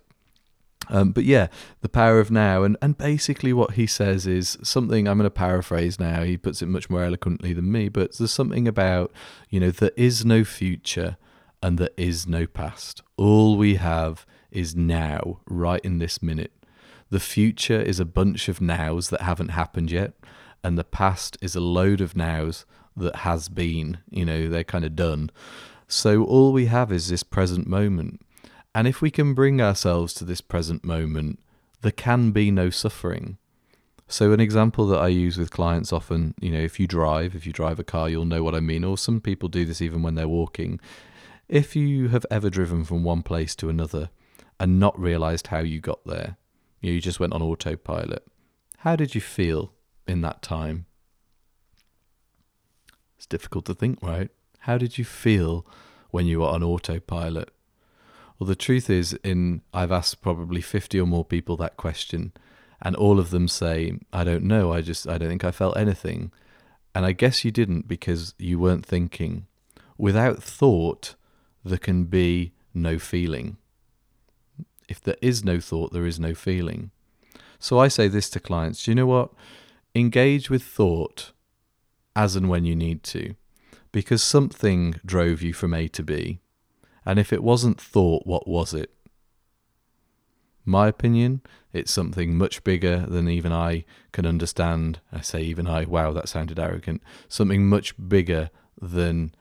Um, 0.90 1.12
but 1.12 1.24
yeah, 1.24 1.48
the 1.82 1.90
power 1.90 2.20
of 2.20 2.32
now, 2.32 2.64
and, 2.64 2.76
and 2.82 2.98
basically 2.98 3.54
what 3.54 3.74
he 3.74 3.88
says 3.88 4.28
is 4.28 4.58
something 4.64 5.08
I'm 5.08 5.18
going 5.18 5.26
to 5.26 5.32
paraphrase 5.32 6.00
now. 6.00 6.24
He 6.24 6.38
puts 6.38 6.62
it 6.62 6.68
much 6.68 6.90
more 6.90 7.04
eloquently 7.04 7.54
than 7.54 7.72
me, 7.72 7.88
but 7.88 8.18
there's 8.18 8.34
something 8.34 8.68
about, 8.68 9.12
you 9.50 9.60
know, 9.60 9.72
there 9.72 9.92
is 9.96 10.26
no 10.26 10.44
future 10.44 11.18
and 11.62 11.78
there 11.78 11.92
is 11.98 12.28
no 12.28 12.48
past. 12.48 13.04
All 13.16 13.58
we 13.58 13.76
have 13.76 14.26
is 14.50 14.76
now, 14.76 15.40
right 15.46 15.82
in 15.82 16.00
this 16.00 16.22
minute. 16.22 16.52
The 17.10 17.20
future 17.20 17.80
is 17.80 18.00
a 18.00 18.06
bunch 18.06 18.50
of 18.50 18.60
nows 18.60 19.10
that 19.10 19.22
haven't 19.22 19.50
happened 19.50 19.92
yet 19.92 20.14
and 20.64 20.78
the 20.78 20.84
past 20.84 21.38
is 21.42 21.56
a 21.56 21.62
load 21.62 22.02
of 22.02 22.16
nows 22.16 22.66
that 22.96 23.18
has 23.18 23.50
been. 23.50 24.00
You 24.10 24.26
know, 24.26 24.50
they're 24.50 24.64
kind 24.64 24.86
of 24.86 24.96
done. 24.96 25.32
So 25.88 26.24
all 26.24 26.54
we 26.54 26.68
have 26.68 26.92
is 26.92 27.10
this 27.10 27.24
present 27.24 27.68
moment. 27.68 28.22
And 28.74 28.88
if 28.88 29.02
we 29.02 29.12
can 29.12 29.34
bring 29.34 29.62
ourselves 29.62 30.14
to 30.16 30.26
this 30.26 30.42
present 30.42 30.84
moment, 30.84 31.40
there 31.82 31.92
can 31.92 32.32
be 32.32 32.52
no 32.52 32.70
suffering. 32.70 33.38
So, 34.08 34.34
an 34.34 34.40
example 34.40 34.88
that 34.88 35.00
I 35.00 35.08
use 35.08 35.38
with 35.38 35.52
clients 35.52 35.94
often, 35.94 36.36
you 36.42 36.52
know, 36.52 36.60
if 36.60 36.80
you 36.80 36.88
drive, 36.88 37.34
if 37.34 37.46
you 37.46 37.54
drive 37.54 37.80
a 37.80 37.84
car, 37.84 38.10
you'll 38.10 38.26
know 38.26 38.44
what 38.44 38.56
I 38.56 38.60
mean, 38.60 38.84
or 38.84 38.98
some 38.98 39.22
people 39.22 39.48
do 39.48 39.66
this 39.66 39.82
even 39.82 40.02
when 40.02 40.16
they're 40.16 40.28
walking. 40.28 40.80
If 41.48 41.76
you 41.76 42.10
have 42.10 42.26
ever 42.30 42.50
driven 42.50 42.84
from 42.84 43.04
one 43.04 43.24
place 43.24 43.56
to 43.58 43.70
another 43.70 44.10
and 44.60 44.80
not 44.80 45.00
realized 45.00 45.48
how 45.48 45.60
you 45.60 45.80
got 45.80 46.06
there, 46.06 46.38
you, 46.82 47.00
just 47.00 47.20
went 47.20 47.34
on 47.34 47.42
autopilot, 47.42 48.26
how 48.80 48.96
did 48.96 49.16
you 49.16 49.22
feel 49.22 49.74
in 50.08 50.22
that 50.22 50.42
time? 50.42 50.86
It's 53.18 53.26
difficult 53.26 53.66
to 53.66 53.74
think, 53.74 54.00
right? 54.02 54.30
How 54.60 54.78
did 54.78 54.98
you 54.98 55.06
feel 55.06 55.66
when 56.10 56.26
you 56.26 56.40
were 56.40 56.48
on 56.48 56.64
autopilot? 56.64 57.50
Well, 58.42 58.48
the 58.48 58.56
truth 58.56 58.90
is, 58.90 59.14
in 59.24 59.62
I've 59.72 59.92
asked 59.92 60.24
probably 60.24 60.62
fifty 60.62 61.00
or 61.00 61.06
more 61.06 61.24
people 61.24 61.56
that 61.58 61.78
question, 61.78 62.32
and 62.82 62.96
all 62.96 63.20
of 63.20 63.30
them 63.30 63.48
say, 63.48 64.00
"I 64.12 64.24
don't 64.24 64.46
know. 64.46 64.74
I 64.74 64.82
just 64.82 65.08
I 65.08 65.20
don't 65.20 65.30
think 65.30 65.44
I 65.44 65.52
felt 65.52 65.78
anything." 65.78 66.32
And 66.96 67.06
I 67.06 67.12
guess 67.12 67.46
you 67.46 67.52
didn't 67.52 67.88
because 67.88 68.34
you 68.40 68.58
weren't 68.58 68.84
thinking. 68.84 69.46
Without 69.96 70.42
thought, 70.42 71.14
there 71.64 71.78
can 71.78 72.06
be 72.06 72.54
no 72.74 72.98
feeling. 72.98 73.58
If 74.90 75.00
there 75.00 75.18
is 75.22 75.46
no 75.46 75.60
thought, 75.60 75.94
there 75.94 76.08
is 76.08 76.20
no 76.20 76.34
feeling. 76.34 76.90
So 77.60 77.78
I 77.78 77.90
say 77.90 78.08
this 78.08 78.28
to 78.32 78.40
clients 78.40 78.86
Do 78.86 78.90
you 78.90 78.96
know 78.96 79.06
what? 79.06 79.30
engage 79.94 80.50
with 80.50 80.64
thought 80.64 81.32
as 82.16 82.36
and 82.36 82.50
when 82.50 82.66
you 82.66 82.76
need 82.76 83.04
to, 83.04 83.36
because 83.92 84.24
something 84.24 84.96
drove 85.06 85.44
you 85.44 85.54
from 85.54 85.76
A 85.76 85.88
to 85.90 86.02
B. 86.02 86.40
And 87.06 87.20
if 87.20 87.34
it 87.34 87.44
wasn't 87.44 87.80
thought, 87.80 88.26
what 88.26 88.48
was 88.48 88.74
it? 88.74 88.92
My 90.64 90.88
opinion, 90.88 91.42
it's 91.74 91.92
something 91.92 92.38
much 92.38 92.64
bigger 92.64 93.00
than 93.08 93.28
even 93.28 93.52
I 93.52 93.86
can 94.12 94.26
understand. 94.26 95.00
I 95.12 95.22
say 95.22 95.42
even 95.42 95.66
I, 95.68 95.86
wow, 95.86 96.12
that 96.14 96.30
sounded 96.30 96.60
arrogant. 96.60 97.02
Something 97.28 97.68
much 97.68 97.96
bigger 98.08 98.52
than 98.80 99.34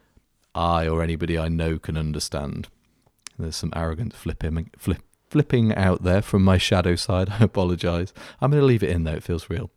I 0.54 0.88
or 0.88 1.02
anybody 1.02 1.38
I 1.38 1.48
know 1.48 1.78
can 1.78 1.96
understand. 1.96 2.68
There's 3.38 3.56
some 3.56 3.72
arrogant 3.76 4.14
flipping, 4.14 4.70
flip, 4.78 5.02
flipping 5.28 5.74
out 5.74 6.02
there 6.02 6.22
from 6.22 6.42
my 6.42 6.58
shadow 6.58 6.96
side. 6.96 7.28
I 7.40 7.44
apologize. 7.44 8.12
I'm 8.40 8.50
going 8.50 8.60
to 8.62 8.66
leave 8.66 8.82
it 8.82 8.90
in 8.90 9.04
though, 9.04 9.12
it 9.12 9.22
feels 9.22 9.50
real. 9.50 9.70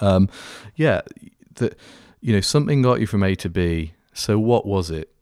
Um, 0.00 0.28
yeah, 0.76 1.00
that 1.54 1.78
you 2.20 2.32
know 2.32 2.40
something 2.40 2.82
got 2.82 3.00
you 3.00 3.06
from 3.06 3.22
A 3.22 3.34
to 3.36 3.48
B. 3.48 3.94
So 4.12 4.38
what 4.38 4.66
was 4.66 4.90
it? 4.90 5.12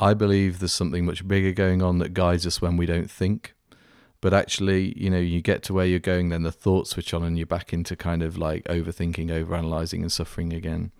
I 0.00 0.14
believe 0.14 0.58
there's 0.58 0.72
something 0.72 1.04
much 1.04 1.26
bigger 1.28 1.52
going 1.52 1.82
on 1.82 1.98
that 1.98 2.14
guides 2.14 2.46
us 2.46 2.62
when 2.62 2.76
we 2.76 2.86
don't 2.86 3.10
think. 3.10 3.54
but 4.20 4.34
actually, 4.34 4.92
you 4.98 5.08
know, 5.08 5.18
you 5.18 5.40
get 5.40 5.62
to 5.64 5.72
where 5.72 5.86
you're 5.86 5.98
going, 5.98 6.28
then 6.28 6.42
the 6.42 6.52
thoughts 6.52 6.90
switch 6.90 7.14
on 7.14 7.22
and 7.22 7.38
you're 7.38 7.46
back 7.46 7.72
into 7.72 7.96
kind 7.96 8.22
of 8.22 8.36
like 8.36 8.64
overthinking, 8.64 9.28
overanalyzing, 9.28 10.00
and 10.00 10.12
suffering 10.12 10.52
again. 10.52 10.92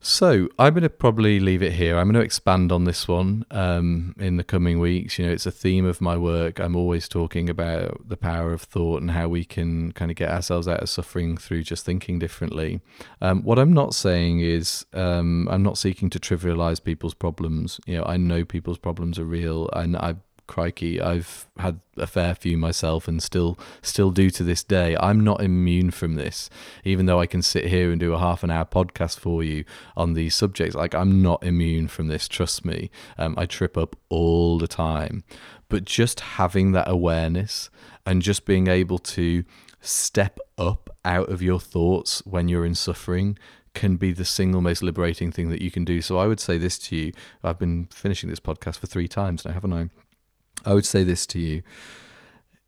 So 0.00 0.48
I'm 0.58 0.74
going 0.74 0.82
to 0.82 0.90
probably 0.90 1.40
leave 1.40 1.62
it 1.62 1.72
here. 1.72 1.98
I'm 1.98 2.06
going 2.06 2.14
to 2.14 2.20
expand 2.20 2.70
on 2.70 2.84
this 2.84 3.08
one 3.08 3.44
um, 3.50 4.14
in 4.18 4.36
the 4.36 4.44
coming 4.44 4.78
weeks. 4.78 5.18
You 5.18 5.26
know, 5.26 5.32
it's 5.32 5.46
a 5.46 5.50
theme 5.50 5.84
of 5.84 6.00
my 6.00 6.16
work. 6.16 6.60
I'm 6.60 6.76
always 6.76 7.08
talking 7.08 7.50
about 7.50 8.08
the 8.08 8.16
power 8.16 8.52
of 8.52 8.62
thought 8.62 9.00
and 9.00 9.10
how 9.10 9.28
we 9.28 9.44
can 9.44 9.90
kind 9.92 10.10
of 10.10 10.16
get 10.16 10.30
ourselves 10.30 10.68
out 10.68 10.80
of 10.80 10.88
suffering 10.88 11.36
through 11.36 11.64
just 11.64 11.84
thinking 11.84 12.18
differently. 12.20 12.80
Um, 13.20 13.42
what 13.42 13.58
I'm 13.58 13.72
not 13.72 13.94
saying 13.94 14.40
is 14.40 14.86
um, 14.92 15.48
I'm 15.50 15.62
not 15.62 15.78
seeking 15.78 16.08
to 16.10 16.20
trivialize 16.20 16.82
people's 16.82 17.14
problems. 17.14 17.80
You 17.86 17.98
know, 17.98 18.04
I 18.04 18.16
know 18.16 18.44
people's 18.44 18.78
problems 18.78 19.18
are 19.18 19.24
real, 19.24 19.68
and 19.72 19.96
I've 19.96 20.20
crikey, 20.46 21.00
I've 21.00 21.46
had 21.58 21.80
a 21.96 22.06
fair 22.06 22.34
few 22.34 22.56
myself 22.56 23.08
and 23.08 23.22
still 23.22 23.58
still 23.82 24.10
do 24.10 24.30
to 24.30 24.42
this 24.42 24.62
day. 24.62 24.96
I'm 24.98 25.20
not 25.20 25.42
immune 25.42 25.90
from 25.90 26.14
this, 26.14 26.50
even 26.84 27.06
though 27.06 27.20
I 27.20 27.26
can 27.26 27.42
sit 27.42 27.66
here 27.66 27.90
and 27.90 28.00
do 28.00 28.14
a 28.14 28.18
half 28.18 28.42
an 28.42 28.50
hour 28.50 28.64
podcast 28.64 29.18
for 29.18 29.42
you 29.42 29.64
on 29.96 30.14
these 30.14 30.34
subjects. 30.34 30.74
Like 30.74 30.94
I'm 30.94 31.22
not 31.22 31.42
immune 31.44 31.88
from 31.88 32.08
this. 32.08 32.28
Trust 32.28 32.64
me. 32.64 32.90
Um, 33.18 33.34
I 33.36 33.46
trip 33.46 33.76
up 33.76 33.96
all 34.08 34.58
the 34.58 34.68
time, 34.68 35.24
but 35.68 35.84
just 35.84 36.20
having 36.20 36.72
that 36.72 36.88
awareness 36.88 37.70
and 38.04 38.22
just 38.22 38.44
being 38.44 38.68
able 38.68 38.98
to 38.98 39.44
step 39.80 40.38
up 40.58 40.90
out 41.04 41.28
of 41.30 41.42
your 41.42 41.60
thoughts 41.60 42.22
when 42.24 42.48
you're 42.48 42.66
in 42.66 42.74
suffering 42.74 43.38
can 43.76 43.96
be 43.96 44.10
the 44.12 44.24
single 44.24 44.62
most 44.62 44.82
liberating 44.82 45.30
thing 45.30 45.50
that 45.50 45.60
you 45.60 45.70
can 45.70 45.84
do. 45.84 46.00
So 46.00 46.16
I 46.18 46.26
would 46.26 46.40
say 46.40 46.56
this 46.58 46.78
to 46.78 46.96
you. 46.96 47.12
I've 47.44 47.58
been 47.58 47.88
finishing 47.92 48.30
this 48.30 48.40
podcast 48.40 48.78
for 48.78 48.86
three 48.86 49.06
times 49.06 49.44
now, 49.44 49.52
haven't 49.52 49.72
I? 49.72 49.90
I 50.66 50.74
would 50.74 50.84
say 50.84 51.04
this 51.04 51.26
to 51.28 51.38
you. 51.38 51.62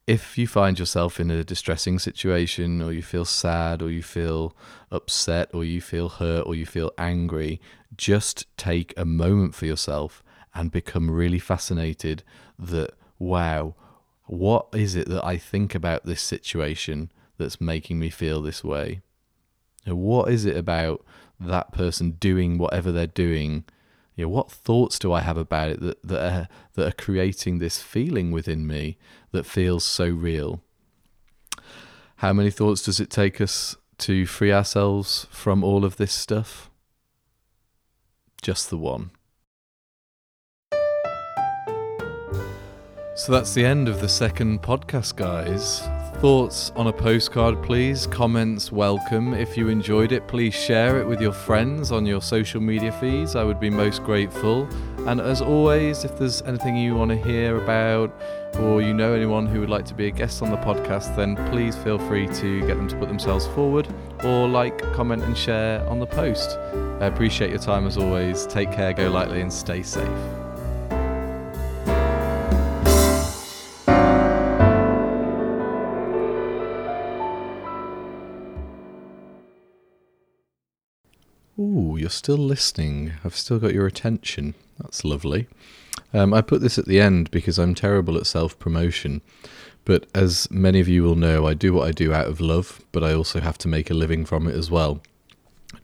If 0.06 0.38
you 0.38 0.46
find 0.46 0.78
yourself 0.78 1.20
in 1.20 1.30
a 1.30 1.44
distressing 1.44 1.98
situation, 1.98 2.80
or 2.80 2.92
you 2.92 3.02
feel 3.02 3.26
sad, 3.26 3.82
or 3.82 3.90
you 3.90 4.02
feel 4.02 4.56
upset, 4.90 5.50
or 5.52 5.64
you 5.64 5.82
feel 5.82 6.08
hurt, 6.08 6.46
or 6.46 6.54
you 6.54 6.64
feel 6.64 6.92
angry, 6.96 7.60
just 7.96 8.46
take 8.56 8.94
a 8.96 9.04
moment 9.04 9.54
for 9.54 9.66
yourself 9.66 10.22
and 10.54 10.70
become 10.70 11.10
really 11.10 11.38
fascinated 11.38 12.22
that, 12.58 12.92
wow, 13.18 13.74
what 14.26 14.68
is 14.72 14.94
it 14.94 15.08
that 15.08 15.24
I 15.24 15.36
think 15.36 15.74
about 15.74 16.06
this 16.06 16.22
situation 16.22 17.10
that's 17.36 17.60
making 17.60 17.98
me 17.98 18.08
feel 18.08 18.40
this 18.40 18.64
way? 18.64 19.02
What 19.84 20.30
is 20.30 20.44
it 20.44 20.56
about 20.56 21.04
that 21.40 21.72
person 21.72 22.12
doing 22.12 22.58
whatever 22.58 22.92
they're 22.92 23.06
doing 23.06 23.64
you 24.18 24.24
know, 24.24 24.30
what 24.30 24.50
thoughts 24.50 24.98
do 24.98 25.12
I 25.12 25.20
have 25.20 25.36
about 25.36 25.70
it 25.70 25.80
that 25.80 26.02
that 26.02 26.32
are, 26.32 26.48
that 26.74 26.88
are 26.88 27.04
creating 27.04 27.58
this 27.58 27.80
feeling 27.80 28.32
within 28.32 28.66
me 28.66 28.98
that 29.30 29.46
feels 29.46 29.84
so 29.84 30.08
real? 30.08 30.60
How 32.16 32.32
many 32.32 32.50
thoughts 32.50 32.82
does 32.82 32.98
it 32.98 33.10
take 33.10 33.40
us 33.40 33.76
to 33.98 34.26
free 34.26 34.52
ourselves 34.52 35.28
from 35.30 35.62
all 35.62 35.84
of 35.84 35.98
this 35.98 36.12
stuff? 36.12 36.68
Just 38.42 38.70
the 38.70 38.76
one. 38.76 39.12
So 43.14 43.30
that's 43.30 43.54
the 43.54 43.64
end 43.64 43.88
of 43.88 44.00
the 44.00 44.08
second 44.08 44.62
podcast, 44.62 45.14
guys. 45.14 45.88
Thoughts 46.20 46.72
on 46.74 46.88
a 46.88 46.92
postcard, 46.92 47.62
please. 47.62 48.08
Comments 48.08 48.72
welcome. 48.72 49.34
If 49.34 49.56
you 49.56 49.68
enjoyed 49.68 50.10
it, 50.10 50.26
please 50.26 50.52
share 50.52 51.00
it 51.00 51.06
with 51.06 51.20
your 51.20 51.32
friends 51.32 51.92
on 51.92 52.06
your 52.06 52.20
social 52.20 52.60
media 52.60 52.90
feeds. 52.90 53.36
I 53.36 53.44
would 53.44 53.60
be 53.60 53.70
most 53.70 54.02
grateful. 54.02 54.68
And 55.06 55.20
as 55.20 55.40
always, 55.40 56.04
if 56.04 56.18
there's 56.18 56.42
anything 56.42 56.76
you 56.76 56.96
want 56.96 57.12
to 57.12 57.16
hear 57.16 57.62
about 57.62 58.20
or 58.58 58.82
you 58.82 58.94
know 58.94 59.12
anyone 59.12 59.46
who 59.46 59.60
would 59.60 59.70
like 59.70 59.84
to 59.84 59.94
be 59.94 60.08
a 60.08 60.10
guest 60.10 60.42
on 60.42 60.50
the 60.50 60.56
podcast, 60.56 61.14
then 61.14 61.36
please 61.52 61.76
feel 61.76 62.00
free 62.00 62.26
to 62.26 62.66
get 62.66 62.76
them 62.76 62.88
to 62.88 62.96
put 62.96 63.06
themselves 63.06 63.46
forward 63.46 63.86
or 64.24 64.48
like, 64.48 64.82
comment, 64.94 65.22
and 65.22 65.38
share 65.38 65.88
on 65.88 66.00
the 66.00 66.06
post. 66.06 66.58
I 67.00 67.06
appreciate 67.06 67.50
your 67.50 67.60
time 67.60 67.86
as 67.86 67.96
always. 67.96 68.44
Take 68.48 68.72
care, 68.72 68.92
go 68.92 69.08
lightly, 69.08 69.40
and 69.40 69.52
stay 69.52 69.84
safe. 69.84 70.47
You're 82.08 82.12
still 82.12 82.38
listening. 82.38 83.12
I've 83.22 83.36
still 83.36 83.58
got 83.58 83.74
your 83.74 83.86
attention. 83.86 84.54
That's 84.78 85.04
lovely. 85.04 85.46
Um, 86.14 86.32
I 86.32 86.40
put 86.40 86.62
this 86.62 86.78
at 86.78 86.86
the 86.86 86.98
end 86.98 87.30
because 87.30 87.58
I'm 87.58 87.74
terrible 87.74 88.16
at 88.16 88.26
self 88.26 88.58
promotion. 88.58 89.20
But 89.84 90.06
as 90.14 90.50
many 90.50 90.80
of 90.80 90.88
you 90.88 91.02
will 91.02 91.16
know, 91.16 91.46
I 91.46 91.52
do 91.52 91.74
what 91.74 91.86
I 91.86 91.92
do 91.92 92.14
out 92.14 92.26
of 92.26 92.40
love, 92.40 92.80
but 92.92 93.04
I 93.04 93.12
also 93.12 93.40
have 93.40 93.58
to 93.58 93.68
make 93.68 93.90
a 93.90 93.94
living 93.94 94.24
from 94.24 94.48
it 94.48 94.54
as 94.54 94.70
well. 94.70 95.02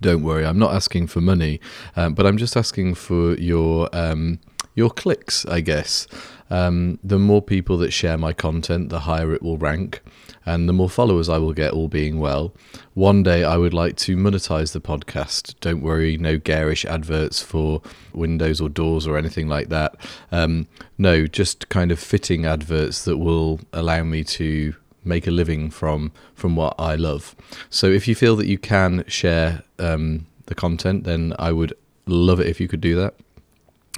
Don't 0.01 0.23
worry, 0.23 0.47
I'm 0.47 0.59
not 0.59 0.73
asking 0.75 1.09
for 1.09 1.21
money, 1.21 1.61
um, 1.95 2.15
but 2.15 2.25
I'm 2.25 2.39
just 2.39 2.57
asking 2.57 2.95
for 2.95 3.35
your 3.35 3.91
um, 3.93 4.39
your 4.75 4.91
clicks, 4.91 5.47
I 5.47 5.61
guess. 5.61 6.07
Um, 6.51 6.99
the 7.03 7.19
more 7.19 7.41
people 7.43 7.79
that 7.79 7.93
share 7.93 8.19
my 8.19 8.33
content, 8.33 8.91
the 8.91 9.01
higher 9.01 9.33
it 9.33 9.43
will 9.43 9.59
rank 9.59 10.03
and 10.47 10.69
the 10.69 10.73
more 10.73 10.91
followers 10.91 11.29
I 11.29 11.39
will 11.39 11.53
get, 11.53 11.73
all 11.73 11.89
being 11.89 12.21
well. 12.21 12.53
One 12.93 13.23
day 13.23 13.45
I 13.45 13.57
would 13.57 13.73
like 13.73 13.97
to 13.99 14.17
monetize 14.17 14.73
the 14.73 14.81
podcast. 14.81 15.55
Don't 15.61 15.81
worry, 15.81 16.19
no 16.19 16.39
garish 16.39 16.85
adverts 16.85 17.43
for 17.43 17.81
windows 18.13 18.61
or 18.61 18.69
doors 18.69 19.07
or 19.07 19.17
anything 19.17 19.49
like 19.49 19.69
that. 19.71 19.97
Um, 20.31 20.69
no, 20.99 21.27
just 21.27 21.69
kind 21.71 21.91
of 21.91 21.99
fitting 21.99 22.45
adverts 22.45 23.05
that 23.05 23.17
will 23.17 23.61
allow 23.73 24.03
me 24.03 24.23
to 24.25 24.75
make 25.03 25.27
a 25.27 25.31
living 25.31 25.71
from 25.71 26.13
from 26.35 26.57
what 26.57 26.75
I 26.79 26.95
love. 26.95 27.35
So 27.71 27.87
if 27.87 28.07
you 28.07 28.15
feel 28.15 28.37
that 28.37 28.47
you 28.47 28.59
can 28.59 29.05
share 29.07 29.63
um, 29.79 30.27
the 30.47 30.55
content, 30.55 31.05
then 31.05 31.35
I 31.39 31.53
would 31.53 31.75
love 32.07 32.41
it 32.41 32.47
if 32.47 32.61
you 32.61 32.69
could 32.69 32.81
do 32.81 32.97
that 32.97 33.15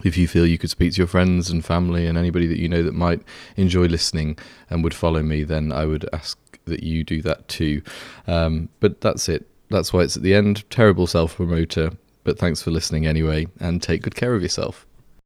if 0.05 0.17
you 0.17 0.29
feel 0.29 0.47
you 0.47 0.59
could 0.59 0.71
speak 0.71 0.93
to 0.93 0.99
your 0.99 1.07
friends 1.07 1.51
and 1.51 1.65
family 1.65 2.07
and 2.07 2.19
anybody 2.19 2.47
that 2.47 2.59
you 2.59 2.69
know 2.69 2.83
that 2.83 2.95
might 2.95 3.23
enjoy 3.57 3.87
listening 3.87 4.39
and 4.69 4.85
would 4.85 4.95
follow 4.95 5.23
me, 5.23 5.43
then 5.43 5.73
I 5.73 5.87
would 5.87 6.09
ask 6.13 6.39
that 6.67 6.83
you 6.83 7.05
do 7.05 7.23
that 7.23 7.49
too. 7.49 7.83
Um, 8.27 8.69
but 8.81 9.01
that's 9.01 9.29
it. 9.29 9.47
That's 9.71 9.93
why 9.93 10.03
it's 10.03 10.17
at 10.17 10.23
the 10.23 10.35
end. 10.35 10.69
Terrible 10.71 11.07
self 11.07 11.37
promoter, 11.37 11.93
but 12.25 12.39
thanks 12.39 12.63
for 12.63 12.71
listening 12.71 13.07
anyway, 13.07 13.47
and 13.59 13.83
take 13.83 14.03
good 14.03 14.15
care 14.15 14.35
of 14.35 14.43
yourself. 14.43 14.87